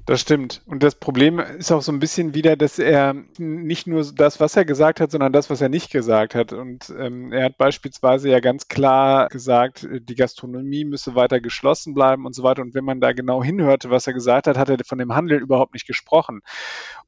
Das 0.06 0.22
stimmt. 0.22 0.62
Und 0.66 0.82
das 0.82 0.94
Problem 0.94 1.38
ist 1.38 1.70
auch 1.70 1.82
so 1.82 1.92
ein 1.92 2.00
bisschen 2.00 2.34
wieder, 2.34 2.56
dass 2.56 2.78
er 2.78 3.14
nicht 3.38 3.86
nur 3.86 4.04
das, 4.12 4.40
was 4.40 4.56
er 4.56 4.64
gesagt 4.64 4.98
hat, 5.00 5.10
sondern 5.10 5.32
das, 5.32 5.50
was 5.50 5.60
er 5.60 5.68
nicht 5.68 5.90
gesagt 5.92 6.34
hat. 6.34 6.52
Und 6.52 6.92
ähm, 6.98 7.32
er 7.32 7.44
hat 7.44 7.58
beispielsweise 7.58 8.28
ja 8.30 8.40
ganz 8.40 8.68
klar 8.68 9.28
gesagt, 9.28 9.86
die 9.90 10.14
Gastronomie 10.14 10.84
müsse 10.84 11.14
weiter 11.14 11.40
geschlossen 11.40 11.94
bleiben 11.94 12.26
und 12.26 12.34
so 12.34 12.42
weiter. 12.42 12.62
Und 12.62 12.74
wenn 12.74 12.84
man 12.84 13.00
da 13.00 13.12
genau 13.12 13.44
hinhörte, 13.44 13.90
was 13.90 14.06
er 14.06 14.14
gesagt 14.14 14.46
hat, 14.46 14.56
hat 14.56 14.70
er 14.70 14.78
von 14.84 14.98
dem 14.98 15.14
Handel 15.14 15.38
überhaupt 15.38 15.74
nicht 15.74 15.86
gesprochen. 15.86 16.40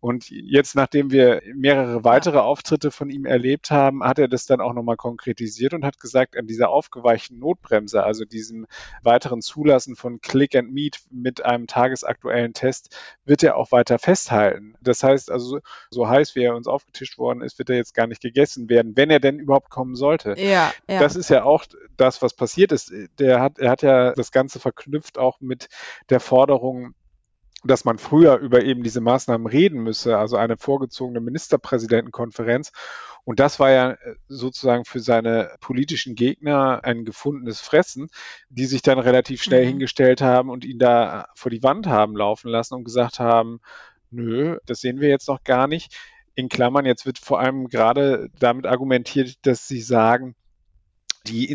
Und 0.00 0.30
jetzt, 0.30 0.74
nachdem 0.74 1.10
wir 1.10 1.42
mehrere 1.54 2.04
weitere 2.04 2.38
Auftritte 2.38 2.90
von 2.90 3.08
ihm 3.08 3.24
erlebt 3.24 3.70
haben, 3.70 4.04
hat 4.04 4.18
er 4.18 4.28
das 4.28 4.46
dann 4.46 4.60
auch 4.60 4.74
nochmal 4.74 4.96
konkretisiert 4.96 5.74
und 5.74 5.84
hat 5.84 5.98
gesagt, 5.98 6.36
an 6.36 6.46
dieser 6.46 6.70
aufgeweichten 6.70 7.38
Notbremse, 7.38 8.02
also 8.02 8.24
diesem 8.24 8.66
weiteren 9.02 9.42
Zulassen 9.42 9.96
von 9.96 10.20
Click 10.20 10.56
and 10.56 10.72
Meet 10.72 11.00
mit 11.10 11.44
einem 11.44 11.66
tagesaktuellen 11.66 12.52
Test, 12.52 12.81
wird 13.24 13.42
er 13.42 13.56
auch 13.56 13.72
weiter 13.72 13.98
festhalten. 13.98 14.74
Das 14.80 15.02
heißt 15.02 15.30
also, 15.30 15.60
so 15.90 16.08
heiß 16.08 16.34
wie 16.34 16.44
er 16.44 16.54
uns 16.54 16.66
aufgetischt 16.66 17.18
worden 17.18 17.42
ist, 17.42 17.58
wird 17.58 17.70
er 17.70 17.76
jetzt 17.76 17.94
gar 17.94 18.06
nicht 18.06 18.22
gegessen 18.22 18.68
werden, 18.68 18.96
wenn 18.96 19.10
er 19.10 19.20
denn 19.20 19.38
überhaupt 19.38 19.70
kommen 19.70 19.94
sollte. 19.94 20.34
Ja, 20.38 20.72
ja. 20.88 21.00
Das 21.00 21.16
ist 21.16 21.30
ja 21.30 21.44
auch 21.44 21.64
das, 21.96 22.22
was 22.22 22.34
passiert 22.34 22.72
ist. 22.72 22.92
Der 23.18 23.40
hat, 23.40 23.58
er 23.58 23.70
hat 23.70 23.82
ja 23.82 24.12
das 24.12 24.32
Ganze 24.32 24.60
verknüpft 24.60 25.18
auch 25.18 25.40
mit 25.40 25.68
der 26.10 26.20
Forderung, 26.20 26.94
dass 27.64 27.84
man 27.84 27.98
früher 27.98 28.38
über 28.38 28.62
eben 28.64 28.82
diese 28.82 29.00
Maßnahmen 29.00 29.46
reden 29.46 29.82
müsse, 29.82 30.18
also 30.18 30.36
eine 30.36 30.56
vorgezogene 30.56 31.20
Ministerpräsidentenkonferenz. 31.20 32.72
Und 33.24 33.38
das 33.38 33.60
war 33.60 33.70
ja 33.70 33.92
äh, 33.92 34.14
sozusagen 34.28 34.84
für 34.84 35.00
seine 35.00 35.54
politischen 35.60 36.14
Gegner 36.14 36.80
ein 36.82 37.04
gefundenes 37.04 37.60
Fressen, 37.60 38.08
die 38.48 38.66
sich 38.66 38.82
dann 38.82 38.98
relativ 38.98 39.42
schnell 39.42 39.64
mhm. 39.64 39.68
hingestellt 39.68 40.20
haben 40.22 40.50
und 40.50 40.64
ihn 40.64 40.78
da 40.78 41.28
vor 41.34 41.50
die 41.50 41.62
Wand 41.62 41.86
haben 41.86 42.16
laufen 42.16 42.48
lassen 42.48 42.74
und 42.74 42.84
gesagt 42.84 43.20
haben, 43.20 43.60
nö, 44.10 44.58
das 44.66 44.80
sehen 44.80 45.00
wir 45.00 45.08
jetzt 45.08 45.28
noch 45.28 45.44
gar 45.44 45.68
nicht. 45.68 45.96
In 46.34 46.48
Klammern, 46.48 46.86
jetzt 46.86 47.06
wird 47.06 47.18
vor 47.18 47.40
allem 47.40 47.68
gerade 47.68 48.30
damit 48.38 48.66
argumentiert, 48.66 49.34
dass 49.42 49.68
sie 49.68 49.80
sagen, 49.80 50.34
die 51.26 51.50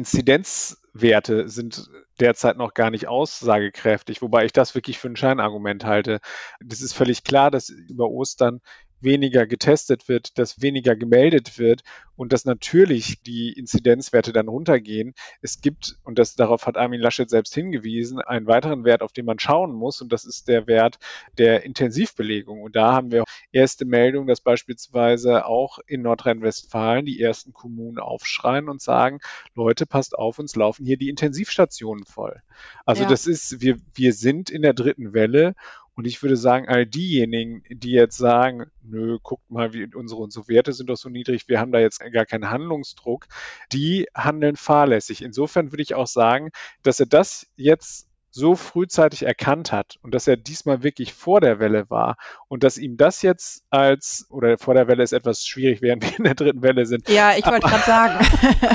Inzidenzwerte 0.98 1.48
sind 1.48 1.90
derzeit 2.20 2.58
noch 2.58 2.74
gar 2.74 2.90
nicht 2.90 3.08
aussagekräftig, 3.08 4.22
wobei 4.24 4.46
ich 4.46 4.52
das 4.52 4.74
wirklich 4.74 4.98
für 4.98 5.10
ein 5.10 5.16
Scheinargument 5.16 5.86
halte. 5.86 6.20
Das 6.60 6.82
ist 6.82 6.94
völlig 6.94 7.24
klar, 7.24 7.52
dass 7.52 7.70
über 7.70 8.10
Ostern 8.10 8.62
weniger 9.00 9.46
getestet 9.46 10.10
wird, 10.10 10.40
dass 10.40 10.60
weniger 10.60 10.96
gemeldet 10.96 11.60
wird 11.60 11.84
und 12.16 12.34
dass 12.34 12.46
natürlich 12.46 13.22
die 13.22 13.54
Inzidenzwerte 13.54 14.34
dann 14.34 14.48
runtergehen. 14.48 15.14
Es 15.42 15.62
gibt, 15.62 15.98
und 16.04 16.18
das, 16.18 16.36
darauf 16.36 16.66
hat 16.66 16.78
Armin 16.78 17.00
Laschet 17.00 17.30
selbst 17.30 17.54
hingewiesen, 17.54 18.20
einen 18.20 18.48
weiteren 18.48 18.86
Wert, 18.86 19.04
auf 19.04 19.14
den 19.14 19.26
man 19.26 19.38
schauen 19.38 19.72
muss, 19.72 20.02
und 20.02 20.12
das 20.12 20.26
ist 20.26 20.48
der 20.48 20.66
Wert 20.66 20.98
der 21.38 21.64
Intensivbelegung. 21.64 22.64
Und 22.64 22.76
da 22.76 22.94
haben 22.94 23.12
wir 23.12 23.24
erste 23.52 23.86
Meldungen, 23.86 24.28
dass 24.28 24.42
beispielsweise 24.42 25.46
auch 25.46 25.80
in 25.88 26.02
Nordrhein-Westfalen 26.02 27.06
die 27.06 27.22
ersten 27.22 27.54
Kommunen 27.54 28.00
aufschreien 28.00 28.70
und 28.70 28.82
sagen, 28.82 29.20
Leute, 29.56 29.86
passt 29.86 30.18
auf, 30.18 30.40
uns 30.40 30.56
laufen 30.56 30.86
hier 30.86 30.98
die 30.98 31.10
Intensivstationen 31.10 32.06
voll. 32.06 32.42
Also 32.86 33.04
ja. 33.04 33.10
das 33.10 33.28
ist, 33.28 33.62
wir, 33.62 33.78
wir 33.94 34.14
sind 34.14 34.50
in 34.50 34.62
der 34.62 34.74
dritten 34.74 35.14
Welle 35.14 35.56
und 35.98 36.06
ich 36.06 36.22
würde 36.22 36.38
sagen, 36.38 36.68
all 36.68 36.86
diejenigen, 36.86 37.64
die 37.70 37.90
jetzt 37.90 38.18
sagen, 38.18 38.70
nö, 38.84 39.18
guckt 39.24 39.50
mal, 39.50 39.74
wie 39.74 39.92
unsere, 39.96 40.22
unsere 40.22 40.48
Werte 40.48 40.72
sind 40.72 40.92
doch 40.92 40.96
so 40.96 41.10
niedrig, 41.10 41.48
wir 41.48 41.60
haben 41.60 41.72
da 41.72 41.80
jetzt 41.80 42.00
gar 42.12 42.28
keinen 42.28 42.52
Handlungsdruck, 42.52 43.26
die 43.74 44.08
handeln 44.14 44.58
fahrlässig. 44.58 45.24
Insofern 45.24 45.72
würde 45.72 45.82
ich 45.82 45.96
auch 45.96 46.06
sagen, 46.06 46.52
dass 46.84 47.00
er 47.00 47.08
das 47.08 47.48
jetzt 47.56 48.07
so 48.38 48.56
frühzeitig 48.56 49.24
erkannt 49.24 49.72
hat 49.72 49.98
und 50.04 50.14
dass 50.14 50.28
er 50.28 50.38
diesmal 50.38 50.84
wirklich 50.84 51.14
vor 51.14 51.42
der 51.42 51.60
Welle 51.60 51.90
war 51.90 52.18
und 52.48 52.64
dass 52.64 52.78
ihm 52.78 52.96
das 52.96 53.24
jetzt 53.24 53.64
als, 53.70 54.28
oder 54.30 54.58
vor 54.58 54.76
der 54.76 54.88
Welle 54.88 55.04
ist 55.04 55.12
etwas 55.12 55.46
schwierig, 55.46 55.82
während 55.82 56.04
wir 56.04 56.18
in 56.18 56.24
der 56.24 56.36
dritten 56.36 56.62
Welle 56.62 56.86
sind. 56.86 57.10
Ja, 57.10 57.32
ich 57.36 57.46
wollte 57.46 57.68
gerade 57.68 57.84
sagen. 57.84 58.26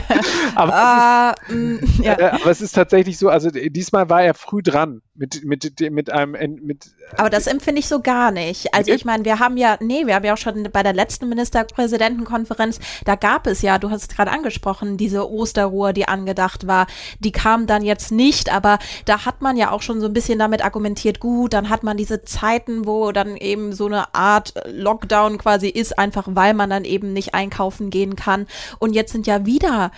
aber, 0.57 1.35
es 1.47 1.55
ist, 1.55 1.99
mm, 1.99 2.03
ja. 2.03 2.19
äh, 2.19 2.31
aber 2.31 2.51
es 2.51 2.61
ist 2.61 2.73
tatsächlich 2.73 3.19
so, 3.19 3.29
also 3.29 3.51
diesmal 3.51 4.11
war 4.11 4.23
er 4.23 4.35
früh 4.35 4.63
dran 4.63 5.01
mit, 5.15 5.45
mit, 5.45 5.81
mit 5.91 6.11
einem, 6.11 6.33
mit. 6.63 6.91
Aber 7.17 7.31
das 7.31 7.47
empfinde 7.47 7.81
ich 7.81 7.89
so 7.89 8.01
gar 8.01 8.31
nicht. 8.31 8.75
Also 8.75 8.93
ich 8.93 9.05
meine, 9.05 9.25
wir 9.25 9.39
haben 9.39 9.57
ja, 9.57 9.77
nee, 9.81 10.07
wir 10.07 10.15
haben 10.15 10.25
ja 10.25 10.35
auch 10.35 10.39
schon 10.39 10.69
bei 10.73 10.83
der 10.83 10.95
letzten 10.95 11.29
Ministerpräsidentenkonferenz, 11.29 12.81
da 13.05 13.15
gab 13.15 13.47
es 13.47 13.63
ja, 13.63 13.79
du 13.79 13.91
hast 13.91 14.03
es 14.03 14.09
gerade 14.09 14.31
angesprochen, 14.31 14.97
diese 14.97 15.31
Osterruhe, 15.31 15.93
die 15.93 16.09
angedacht 16.09 16.67
war, 16.67 16.87
die 17.21 17.33
kam 17.33 17.67
dann 17.67 17.83
jetzt 17.83 18.11
nicht, 18.11 18.53
aber 18.53 18.79
da 19.05 19.25
hat 19.27 19.43
man 19.43 19.52
ja 19.57 19.71
auch 19.71 19.83
schon 19.83 20.01
so 20.01 20.07
ein 20.07 20.13
bisschen 20.13 20.39
damit 20.39 20.65
argumentiert, 20.65 21.21
gut, 21.21 21.53
dann 21.53 21.69
hat 21.69 21.83
man 21.83 21.97
diese 21.97 22.25
Zeiten, 22.25 22.87
wo 22.87 23.13
dann 23.13 23.37
eben 23.37 23.73
so 23.73 23.87
eine 23.87 24.15
Art 24.15 24.55
Lockdown 24.67 25.39
quasi 25.39 25.69
ist, 25.69 25.99
einfach 25.99 26.27
weil 26.31 26.55
man 26.55 26.71
dann 26.71 26.85
eben 26.85 27.13
nicht 27.13 27.35
einkaufen 27.35 27.91
gehen 27.91 28.17
kann. 28.17 28.47
Und 28.79 28.93
jetzt 28.95 29.13
sind 29.13 29.27
ja 29.27 29.47
wieder 29.47 29.91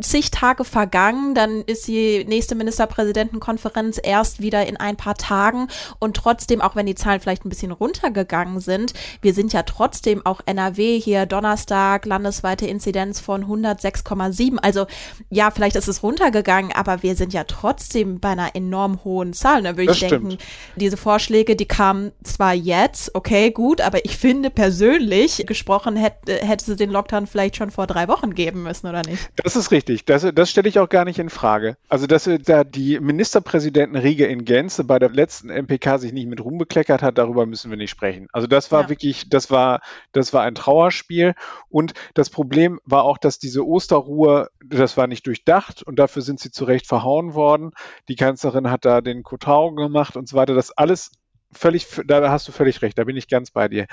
zig 0.00 0.30
Tage 0.30 0.64
vergangen, 0.64 1.34
dann 1.34 1.62
ist 1.62 1.86
die 1.88 2.24
nächste 2.24 2.54
Ministerpräsidentenkonferenz 2.54 3.98
erst 4.02 4.40
wieder 4.40 4.66
in 4.66 4.76
ein 4.76 4.96
paar 4.96 5.14
Tagen 5.14 5.68
und 5.98 6.16
trotzdem, 6.16 6.60
auch 6.60 6.76
wenn 6.76 6.86
die 6.86 6.94
Zahlen 6.94 7.20
vielleicht 7.20 7.44
ein 7.44 7.48
bisschen 7.48 7.72
runtergegangen 7.72 8.60
sind, 8.60 8.92
wir 9.22 9.32
sind 9.32 9.52
ja 9.52 9.62
trotzdem 9.62 10.24
auch 10.26 10.40
NRW 10.44 11.00
hier 11.00 11.26
Donnerstag 11.26 12.04
landesweite 12.06 12.66
Inzidenz 12.66 13.20
von 13.20 13.44
106,7. 13.44 14.58
Also 14.58 14.86
ja, 15.30 15.50
vielleicht 15.50 15.76
ist 15.76 15.88
es 15.88 16.02
runtergegangen, 16.02 16.72
aber 16.72 17.02
wir 17.02 17.16
sind 17.16 17.32
ja 17.32 17.44
trotzdem 17.44 18.20
bei 18.20 18.30
einer 18.30 18.54
enorm 18.54 19.02
hohen 19.04 19.32
Zahl. 19.32 19.62
Da 19.62 19.76
würde 19.76 19.92
ich 19.92 19.98
stimmt. 19.98 20.12
denken, 20.12 20.38
diese 20.76 20.96
Vorschläge, 20.96 21.56
die 21.56 21.66
kamen 21.66 22.12
zwar 22.22 22.52
jetzt, 22.52 23.14
okay, 23.14 23.50
gut, 23.50 23.80
aber 23.80 24.04
ich 24.04 24.16
finde 24.16 24.50
persönlich 24.50 25.44
gesprochen 25.46 25.96
hätte, 25.96 26.34
hätte 26.34 26.70
es 26.70 26.76
den 26.76 26.90
Lockdown 26.90 27.26
vielleicht 27.26 27.56
schon 27.56 27.70
vor 27.70 27.86
drei 27.86 28.08
Wochen 28.08 28.34
geben 28.34 28.62
müssen, 28.62 28.86
oder 28.86 29.02
nicht? 29.02 29.30
Das 29.42 29.56
ist 29.56 29.69
richtig. 29.70 30.04
Das, 30.04 30.26
das 30.34 30.50
stelle 30.50 30.68
ich 30.68 30.78
auch 30.78 30.88
gar 30.88 31.04
nicht 31.04 31.18
in 31.18 31.30
Frage. 31.30 31.76
Also, 31.88 32.06
dass 32.06 32.28
da 32.44 32.64
die 32.64 33.00
Ministerpräsidentenriege 33.00 34.26
in 34.26 34.44
Gänze 34.44 34.84
bei 34.84 34.98
der 34.98 35.10
letzten 35.10 35.48
MPK 35.48 35.98
sich 35.98 36.12
nicht 36.12 36.26
mit 36.26 36.42
rumbekleckert 36.42 37.02
hat, 37.02 37.18
darüber 37.18 37.46
müssen 37.46 37.70
wir 37.70 37.76
nicht 37.76 37.90
sprechen. 37.90 38.28
Also, 38.32 38.46
das 38.46 38.72
war 38.72 38.82
ja. 38.82 38.88
wirklich, 38.88 39.28
das 39.28 39.50
war, 39.50 39.80
das 40.12 40.32
war 40.32 40.42
ein 40.42 40.54
Trauerspiel. 40.54 41.34
Und 41.68 41.94
das 42.14 42.30
Problem 42.30 42.80
war 42.84 43.04
auch, 43.04 43.18
dass 43.18 43.38
diese 43.38 43.66
Osterruhe, 43.66 44.50
das 44.64 44.96
war 44.96 45.06
nicht 45.06 45.26
durchdacht 45.26 45.82
und 45.82 45.98
dafür 45.98 46.22
sind 46.22 46.40
sie 46.40 46.50
zu 46.50 46.64
Recht 46.64 46.86
verhauen 46.86 47.34
worden. 47.34 47.70
Die 48.08 48.16
Kanzlerin 48.16 48.70
hat 48.70 48.84
da 48.84 49.00
den 49.00 49.22
Kotau 49.22 49.72
gemacht 49.72 50.16
und 50.16 50.28
so 50.28 50.36
weiter. 50.36 50.54
Das 50.54 50.70
alles 50.70 51.12
völlig, 51.52 51.86
da 52.06 52.30
hast 52.30 52.48
du 52.48 52.52
völlig 52.52 52.82
recht, 52.82 52.98
da 52.98 53.04
bin 53.04 53.16
ich 53.16 53.28
ganz 53.28 53.50
bei 53.50 53.68
dir. 53.68 53.86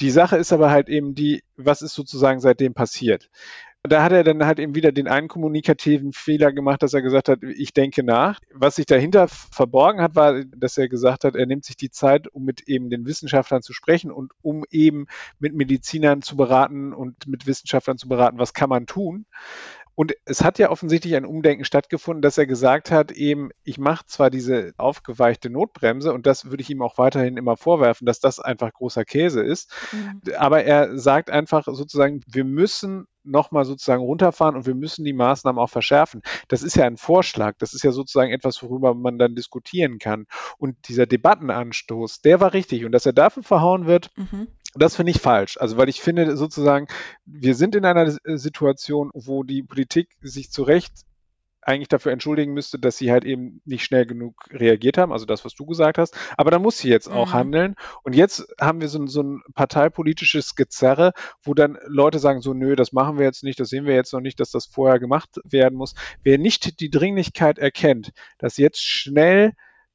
Die 0.00 0.10
Sache 0.10 0.36
ist 0.36 0.52
aber 0.52 0.70
halt 0.70 0.88
eben 0.88 1.14
die, 1.14 1.42
was 1.56 1.82
ist 1.82 1.94
sozusagen 1.94 2.40
seitdem 2.40 2.74
passiert? 2.74 3.28
Da 3.84 4.04
hat 4.04 4.12
er 4.12 4.22
dann 4.22 4.46
halt 4.46 4.60
eben 4.60 4.76
wieder 4.76 4.92
den 4.92 5.08
einen 5.08 5.26
kommunikativen 5.26 6.12
Fehler 6.12 6.52
gemacht, 6.52 6.82
dass 6.84 6.94
er 6.94 7.02
gesagt 7.02 7.28
hat, 7.28 7.42
ich 7.42 7.72
denke 7.72 8.04
nach. 8.04 8.38
Was 8.54 8.76
sich 8.76 8.86
dahinter 8.86 9.26
verborgen 9.26 10.00
hat, 10.00 10.14
war, 10.14 10.44
dass 10.44 10.78
er 10.78 10.88
gesagt 10.88 11.24
hat, 11.24 11.34
er 11.34 11.46
nimmt 11.46 11.64
sich 11.64 11.76
die 11.76 11.90
Zeit, 11.90 12.28
um 12.28 12.44
mit 12.44 12.68
eben 12.68 12.90
den 12.90 13.06
Wissenschaftlern 13.06 13.62
zu 13.62 13.72
sprechen 13.72 14.12
und 14.12 14.32
um 14.40 14.64
eben 14.70 15.06
mit 15.40 15.54
Medizinern 15.54 16.22
zu 16.22 16.36
beraten 16.36 16.92
und 16.92 17.26
mit 17.26 17.48
Wissenschaftlern 17.48 17.98
zu 17.98 18.08
beraten, 18.08 18.38
was 18.38 18.54
kann 18.54 18.70
man 18.70 18.86
tun. 18.86 19.26
Und 19.94 20.14
es 20.24 20.42
hat 20.42 20.58
ja 20.58 20.70
offensichtlich 20.70 21.14
ein 21.16 21.26
Umdenken 21.26 21.64
stattgefunden, 21.64 22.22
dass 22.22 22.38
er 22.38 22.46
gesagt 22.46 22.90
hat, 22.90 23.12
eben, 23.12 23.50
ich 23.62 23.78
mache 23.78 24.06
zwar 24.06 24.30
diese 24.30 24.72
aufgeweichte 24.78 25.50
Notbremse 25.50 26.12
und 26.12 26.26
das 26.26 26.46
würde 26.46 26.62
ich 26.62 26.70
ihm 26.70 26.82
auch 26.82 26.98
weiterhin 26.98 27.36
immer 27.36 27.56
vorwerfen, 27.56 28.06
dass 28.06 28.20
das 28.20 28.40
einfach 28.40 28.72
großer 28.72 29.04
Käse 29.04 29.42
ist. 29.42 29.70
Mhm. 29.92 30.22
Aber 30.36 30.64
er 30.64 30.98
sagt 30.98 31.30
einfach 31.30 31.66
sozusagen, 31.66 32.22
wir 32.26 32.44
müssen 32.44 33.06
nochmal 33.24 33.64
sozusagen 33.64 34.02
runterfahren 34.02 34.56
und 34.56 34.66
wir 34.66 34.74
müssen 34.74 35.04
die 35.04 35.12
Maßnahmen 35.12 35.62
auch 35.62 35.70
verschärfen. 35.70 36.22
Das 36.48 36.62
ist 36.62 36.76
ja 36.76 36.84
ein 36.84 36.96
Vorschlag, 36.96 37.54
das 37.58 37.74
ist 37.74 37.84
ja 37.84 37.92
sozusagen 37.92 38.32
etwas, 38.32 38.62
worüber 38.62 38.94
man 38.94 39.18
dann 39.18 39.34
diskutieren 39.34 39.98
kann. 39.98 40.26
Und 40.58 40.88
dieser 40.88 41.06
Debattenanstoß, 41.06 42.22
der 42.22 42.40
war 42.40 42.52
richtig. 42.52 42.84
Und 42.84 42.92
dass 42.92 43.06
er 43.06 43.12
dafür 43.12 43.42
verhauen 43.42 43.86
wird, 43.86 44.10
mhm. 44.16 44.48
Das 44.74 44.96
finde 44.96 45.12
ich 45.12 45.20
falsch. 45.20 45.58
Also, 45.58 45.76
weil 45.76 45.88
ich 45.88 46.00
finde 46.00 46.36
sozusagen, 46.36 46.86
wir 47.24 47.54
sind 47.54 47.74
in 47.74 47.84
einer 47.84 48.10
Situation, 48.24 49.10
wo 49.14 49.42
die 49.42 49.62
Politik 49.62 50.08
sich 50.22 50.50
zu 50.50 50.62
Recht 50.62 50.92
eigentlich 51.62 51.88
dafür 51.88 52.12
entschuldigen 52.12 52.52
müsste, 52.52 52.78
dass 52.78 52.96
sie 52.96 53.12
halt 53.12 53.24
eben 53.24 53.60
nicht 53.64 53.84
schnell 53.84 54.04
genug 54.04 54.34
reagiert 54.50 54.98
haben, 54.98 55.12
also 55.12 55.24
das, 55.26 55.44
was 55.44 55.54
du 55.54 55.64
gesagt 55.64 55.96
hast. 55.96 56.16
Aber 56.36 56.50
da 56.50 56.58
muss 56.58 56.78
sie 56.78 56.88
jetzt 56.88 57.08
auch 57.08 57.28
mhm. 57.28 57.32
handeln. 57.32 57.74
Und 58.02 58.14
jetzt 58.14 58.52
haben 58.60 58.80
wir 58.80 58.88
so, 58.88 59.06
so 59.06 59.22
ein 59.22 59.42
parteipolitisches 59.54 60.56
Gezerre, 60.56 61.12
wo 61.42 61.54
dann 61.54 61.78
Leute 61.86 62.18
sagen, 62.18 62.40
so, 62.40 62.52
nö, 62.52 62.74
das 62.74 62.92
machen 62.92 63.16
wir 63.18 63.24
jetzt 63.24 63.44
nicht, 63.44 63.60
das 63.60 63.68
sehen 63.68 63.86
wir 63.86 63.94
jetzt 63.94 64.12
noch 64.12 64.20
nicht, 64.20 64.40
dass 64.40 64.50
das 64.50 64.66
vorher 64.66 64.98
gemacht 64.98 65.40
werden 65.44 65.78
muss. 65.78 65.94
Wer 66.22 66.38
nicht 66.38 66.80
die 66.80 66.90
Dringlichkeit 66.90 67.58
erkennt, 67.58 68.10
dass 68.38 68.56
jetzt 68.56 68.84
schnell 68.84 69.52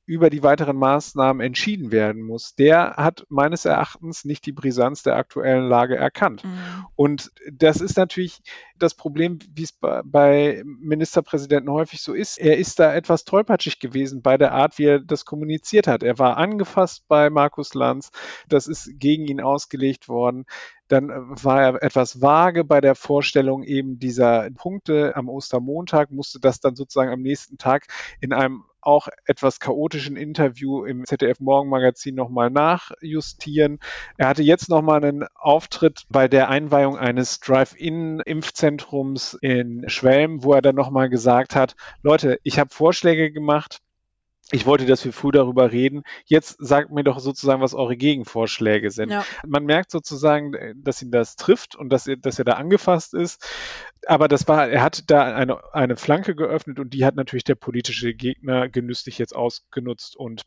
über 0.07 0.29
die 0.29 0.41
weiteren 0.41 0.77
Maßnahmen 0.77 1.45
entschieden 1.45 1.91
werden 1.91 2.23
muss, 2.23 2.55
der 2.55 2.95
hat 2.95 3.25
meines 3.29 3.65
Erachtens 3.65 4.23
nicht 4.23 4.45
die 4.45 4.53
Brisanz 4.53 5.03
der 5.03 5.17
aktuellen 5.17 5.67
Lage 5.67 5.97
erkannt. 5.97 6.45
Mhm. 6.45 6.85
Und 6.95 7.31
das 7.51 7.81
ist 7.81 7.97
natürlich 7.97 8.41
das 8.79 8.93
Problem, 8.93 9.39
wie 9.53 9.63
es 9.63 9.77
bei 10.05 10.63
Ministerpräsidenten 10.65 11.72
häufig 11.72 12.01
so 12.01 12.13
ist. 12.13 12.38
Er 12.38 12.57
ist 12.57 12.79
da 12.79 12.93
etwas 12.93 13.25
tollpatschig 13.25 13.79
gewesen 13.79 14.22
bei 14.22 14.38
der 14.38 14.53
Art, 14.53 14.77
wie 14.77 14.86
er 14.86 15.00
das 15.00 15.25
kommuniziert 15.25 15.88
hat. 15.88 16.03
Er 16.03 16.19
war 16.19 16.38
angefasst 16.38 17.07
bei 17.07 17.29
Markus 17.29 17.74
Lanz. 17.74 18.12
Das 18.48 18.67
ist 18.67 19.00
gegen 19.00 19.27
ihn 19.27 19.41
ausgelegt 19.41 20.07
worden. 20.07 20.46
Dann 20.88 21.10
war 21.10 21.62
er 21.62 21.84
etwas 21.84 22.22
vage 22.22 22.63
bei 22.63 22.79
der 22.79 22.96
Vorstellung 22.96 23.63
eben 23.63 24.00
dieser 24.00 24.50
Punkte 24.51 25.15
am 25.15 25.27
Ostermontag, 25.27 26.12
musste 26.12 26.39
das 26.39 26.62
dann 26.62 26.75
sozusagen 26.75 27.12
am 27.12 27.22
nächsten 27.22 27.57
Tag 27.57 27.88
in 28.22 28.31
einem 28.31 28.63
auch 28.88 29.10
etwas 29.25 29.60
chaotischen 29.60 30.15
Interview 30.15 30.86
im 30.86 31.03
ZDF 31.03 31.41
Morgenmagazin 31.41 32.15
nochmal 32.15 32.50
nachjustieren. 32.50 33.79
Er 34.15 34.29
hatte 34.29 34.43
jetzt 34.43 34.69
nochmal 34.69 35.03
einen 35.03 35.25
Auftritt 35.36 36.05
bei 36.10 36.29
der 36.29 36.48
Einweihung 36.48 36.98
eines 36.98 37.41
Drive-In-Impfzentrums 37.41 38.66
in 39.41 39.89
Schwelm, 39.89 40.43
wo 40.43 40.53
er 40.53 40.62
dann 40.62 40.75
nochmal 40.75 41.09
gesagt 41.09 41.55
hat, 41.55 41.75
Leute, 42.01 42.39
ich 42.43 42.59
habe 42.59 42.69
Vorschläge 42.74 43.31
gemacht, 43.31 43.79
ich 44.51 44.65
wollte, 44.65 44.86
dass 44.86 45.03
wir 45.03 45.12
früh 45.12 45.31
darüber 45.31 45.74
reden. 45.74 46.03
Jetzt 46.25 46.55
sagt 46.59 46.89
mir 46.89 47.03
doch 47.03 47.19
sozusagen, 47.19 47.62
was 47.62 47.74
eure 47.74 47.97
Gegenvorschläge 47.97 48.91
sind. 48.91 49.09
Ja. 49.09 49.25
Man 49.45 49.65
merkt 49.65 49.91
sozusagen, 49.91 50.53
dass 50.75 51.01
ihn 51.01 51.12
das 51.12 51.36
trifft 51.36 51.75
und 51.75 51.89
dass 51.89 52.07
er, 52.07 52.15
dass 52.15 52.39
er 52.39 52.45
da 52.45 52.53
angefasst 52.53 53.13
ist. 53.13 53.45
Aber 54.05 54.29
das 54.29 54.47
war, 54.47 54.69
er 54.69 54.81
hat 54.81 55.09
da 55.12 55.36
eine, 55.36 55.74
eine 55.74 55.97
Flanke 55.97 56.33
geöffnet 56.33 56.79
und 56.79 56.93
die 56.93 57.03
hat 57.03 57.15
natürlich 57.15 57.43
der 57.43 57.55
politische 57.55 58.13
Gegner 58.13 58.69
genüsslich 58.69 59.17
jetzt 59.17 59.36
ausgenutzt 59.36 60.15
und 60.15 60.43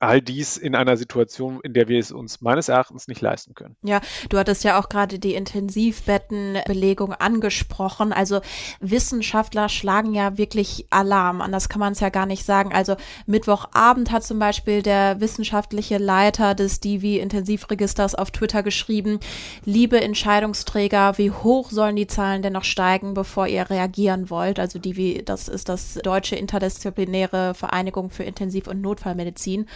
all 0.00 0.20
dies 0.20 0.56
in 0.56 0.74
einer 0.74 0.96
Situation, 0.96 1.60
in 1.62 1.72
der 1.72 1.88
wir 1.88 1.98
es 1.98 2.12
uns 2.12 2.40
meines 2.40 2.68
Erachtens 2.68 3.08
nicht 3.08 3.20
leisten 3.20 3.54
können. 3.54 3.76
Ja, 3.82 4.00
du 4.28 4.38
hattest 4.38 4.64
ja 4.64 4.78
auch 4.78 4.88
gerade 4.88 5.18
die 5.18 5.34
Intensivbettenbelegung 5.34 7.12
angesprochen. 7.14 8.12
Also 8.12 8.40
Wissenschaftler 8.80 9.68
schlagen 9.68 10.14
ja 10.14 10.38
wirklich 10.38 10.86
Alarm. 10.90 11.40
Anders 11.40 11.68
kann 11.68 11.80
man 11.80 11.92
es 11.92 12.00
ja 12.00 12.10
gar 12.10 12.26
nicht 12.26 12.44
sagen. 12.44 12.72
Also 12.72 12.96
Mittwochabend 13.26 14.12
hat 14.12 14.24
zum 14.24 14.38
Beispiel 14.38 14.82
der 14.82 15.20
wissenschaftliche 15.20 15.98
Leiter 15.98 16.54
des 16.54 16.80
Divi-Intensivregisters 16.80 18.14
auf 18.14 18.30
Twitter 18.30 18.62
geschrieben, 18.62 19.18
liebe 19.64 20.00
Entscheidungsträger, 20.00 21.18
wie 21.18 21.30
hoch 21.30 21.70
sollen 21.70 21.96
die 21.96 22.06
Zahlen 22.06 22.42
denn 22.42 22.52
noch 22.52 22.64
steigen, 22.64 23.14
bevor 23.14 23.48
ihr 23.48 23.68
reagieren 23.68 24.30
wollt? 24.30 24.60
Also 24.60 24.78
Divi, 24.78 25.22
das 25.24 25.48
ist 25.48 25.68
das 25.68 25.94
deutsche 26.02 26.36
interdisziplinäre 26.36 27.54
Vereinigung 27.54 28.10
für 28.10 28.22
Intensiv- 28.22 28.68
und 28.68 28.80
Notfallmedizin. 28.80 29.66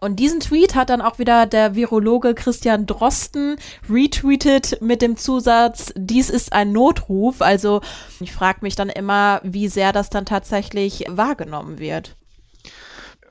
Und 0.00 0.16
diesen 0.16 0.40
Tweet 0.40 0.74
hat 0.74 0.88
dann 0.88 1.02
auch 1.02 1.18
wieder 1.18 1.44
der 1.44 1.74
Virologe 1.74 2.34
Christian 2.34 2.86
Drosten 2.86 3.56
retweetet 3.88 4.80
mit 4.80 5.02
dem 5.02 5.16
Zusatz, 5.18 5.92
dies 5.94 6.30
ist 6.30 6.54
ein 6.54 6.72
Notruf. 6.72 7.42
Also 7.42 7.82
ich 8.18 8.32
frage 8.32 8.60
mich 8.62 8.76
dann 8.76 8.88
immer, 8.88 9.40
wie 9.44 9.68
sehr 9.68 9.92
das 9.92 10.08
dann 10.08 10.24
tatsächlich 10.24 11.04
wahrgenommen 11.08 11.78
wird 11.78 12.16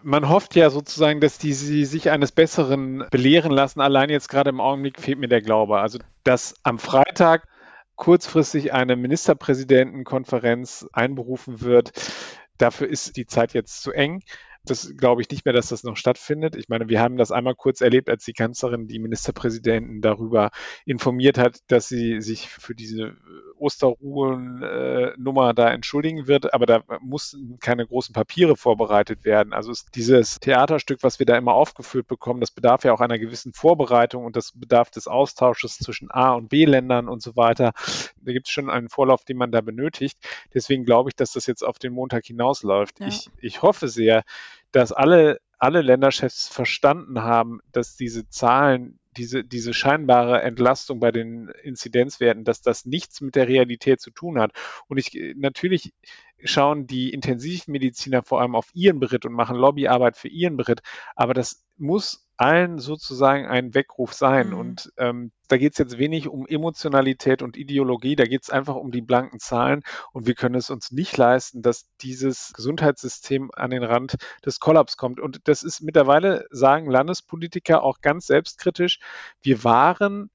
man 0.01 0.29
hofft 0.29 0.55
ja 0.55 0.69
sozusagen, 0.69 1.19
dass 1.19 1.37
die 1.37 1.53
sie 1.53 1.85
sich 1.85 2.09
eines 2.09 2.31
Besseren 2.31 3.05
belehren 3.11 3.51
lassen. 3.51 3.81
Allein 3.81 4.09
jetzt 4.09 4.29
gerade 4.29 4.49
im 4.49 4.61
Augenblick 4.61 4.99
fehlt 4.99 5.19
mir 5.19 5.27
der 5.27 5.41
Glaube. 5.41 5.79
Also, 5.79 5.99
dass 6.23 6.55
am 6.63 6.79
Freitag 6.79 7.47
kurzfristig 7.95 8.73
eine 8.73 8.95
Ministerpräsidentenkonferenz 8.95 10.87
einberufen 10.93 11.61
wird, 11.61 11.91
dafür 12.57 12.87
ist 12.87 13.17
die 13.17 13.25
Zeit 13.25 13.53
jetzt 13.53 13.81
zu 13.81 13.91
eng 13.91 14.21
das 14.65 14.95
glaube 14.97 15.21
ich 15.21 15.29
nicht 15.29 15.45
mehr, 15.45 15.53
dass 15.53 15.69
das 15.69 15.83
noch 15.83 15.97
stattfindet. 15.97 16.55
Ich 16.55 16.69
meine, 16.69 16.89
wir 16.89 16.99
haben 16.99 17.17
das 17.17 17.31
einmal 17.31 17.55
kurz 17.55 17.81
erlebt, 17.81 18.09
als 18.09 18.25
die 18.25 18.33
Kanzlerin 18.33 18.87
die 18.87 18.99
Ministerpräsidenten 18.99 20.01
darüber 20.01 20.51
informiert 20.85 21.37
hat, 21.37 21.59
dass 21.67 21.87
sie 21.87 22.21
sich 22.21 22.49
für 22.49 22.75
diese 22.75 23.15
Osterruhen-Nummer 23.59 25.53
da 25.53 25.69
entschuldigen 25.69 26.27
wird, 26.27 26.53
aber 26.53 26.65
da 26.65 26.83
mussten 27.01 27.59
keine 27.59 27.85
großen 27.85 28.13
Papiere 28.13 28.55
vorbereitet 28.55 29.25
werden. 29.25 29.53
Also 29.53 29.73
dieses 29.93 30.39
Theaterstück, 30.39 31.03
was 31.03 31.19
wir 31.19 31.25
da 31.25 31.37
immer 31.37 31.53
aufgeführt 31.53 32.07
bekommen, 32.07 32.39
das 32.39 32.51
bedarf 32.51 32.83
ja 32.83 32.93
auch 32.93 33.01
einer 33.01 33.19
gewissen 33.19 33.53
Vorbereitung 33.53 34.25
und 34.25 34.35
das 34.35 34.53
bedarf 34.53 34.89
des 34.91 35.07
Austausches 35.07 35.77
zwischen 35.77 36.11
A- 36.11 36.33
und 36.33 36.49
B-Ländern 36.49 37.07
und 37.07 37.21
so 37.21 37.35
weiter. 37.35 37.73
Da 38.21 38.31
gibt 38.31 38.47
es 38.47 38.53
schon 38.53 38.69
einen 38.69 38.89
Vorlauf, 38.89 39.25
den 39.25 39.37
man 39.37 39.51
da 39.51 39.61
benötigt. 39.61 40.17
Deswegen 40.53 40.85
glaube 40.85 41.09
ich, 41.09 41.15
dass 41.15 41.33
das 41.33 41.45
jetzt 41.47 41.63
auf 41.63 41.79
den 41.79 41.93
Montag 41.93 42.25
hinausläuft. 42.25 42.99
Ja. 42.99 43.07
Ich, 43.07 43.29
ich 43.37 43.61
hoffe 43.61 43.87
sehr, 43.87 44.23
dass 44.71 44.91
alle, 44.91 45.39
alle 45.57 45.81
Länderchefs 45.81 46.47
verstanden 46.47 47.21
haben, 47.23 47.59
dass 47.71 47.95
diese 47.95 48.29
Zahlen, 48.29 48.98
diese, 49.17 49.43
diese 49.43 49.73
scheinbare 49.73 50.41
Entlastung 50.41 50.99
bei 50.99 51.11
den 51.11 51.49
Inzidenzwerten, 51.63 52.43
dass 52.43 52.61
das 52.61 52.85
nichts 52.85 53.21
mit 53.21 53.35
der 53.35 53.47
Realität 53.47 54.01
zu 54.01 54.11
tun 54.11 54.39
hat. 54.39 54.51
Und 54.87 54.97
ich 54.97 55.35
natürlich 55.35 55.93
schauen 56.43 56.87
die 56.87 57.11
Intensivmediziner 57.13 58.23
vor 58.23 58.41
allem 58.41 58.55
auf 58.55 58.69
ihren 58.73 58.99
Beritt 58.99 59.25
und 59.25 59.33
machen 59.33 59.57
Lobbyarbeit 59.57 60.15
für 60.17 60.29
ihren 60.29 60.57
Beritt, 60.57 60.81
aber 61.15 61.33
das 61.33 61.65
muss 61.77 62.28
allen 62.39 62.79
sozusagen 62.79 63.47
ein 63.47 63.73
Weckruf 63.73 64.13
sein. 64.13 64.49
Mhm. 64.49 64.57
Und 64.57 64.93
ähm, 64.97 65.31
da 65.49 65.57
geht 65.57 65.73
es 65.73 65.77
jetzt 65.77 65.97
wenig 65.97 66.29
um 66.29 66.47
Emotionalität 66.47 67.41
und 67.41 67.57
Ideologie, 67.57 68.15
da 68.15 68.23
geht 68.23 68.43
es 68.43 68.49
einfach 68.49 68.75
um 68.75 68.91
die 68.91 69.01
blanken 69.01 69.39
Zahlen. 69.39 69.83
Und 70.13 70.25
wir 70.25 70.35
können 70.35 70.55
es 70.55 70.69
uns 70.69 70.91
nicht 70.91 71.17
leisten, 71.17 71.61
dass 71.61 71.89
dieses 72.01 72.53
Gesundheitssystem 72.53 73.51
an 73.53 73.71
den 73.71 73.83
Rand 73.83 74.15
des 74.45 74.61
Kollaps 74.61 74.95
kommt. 74.95 75.19
Und 75.19 75.41
das 75.49 75.63
ist 75.63 75.81
mittlerweile, 75.81 76.45
sagen 76.49 76.89
Landespolitiker 76.89 77.83
auch 77.83 77.99
ganz 77.99 78.27
selbstkritisch, 78.27 78.99
wir 79.41 79.65
waren 79.65 80.29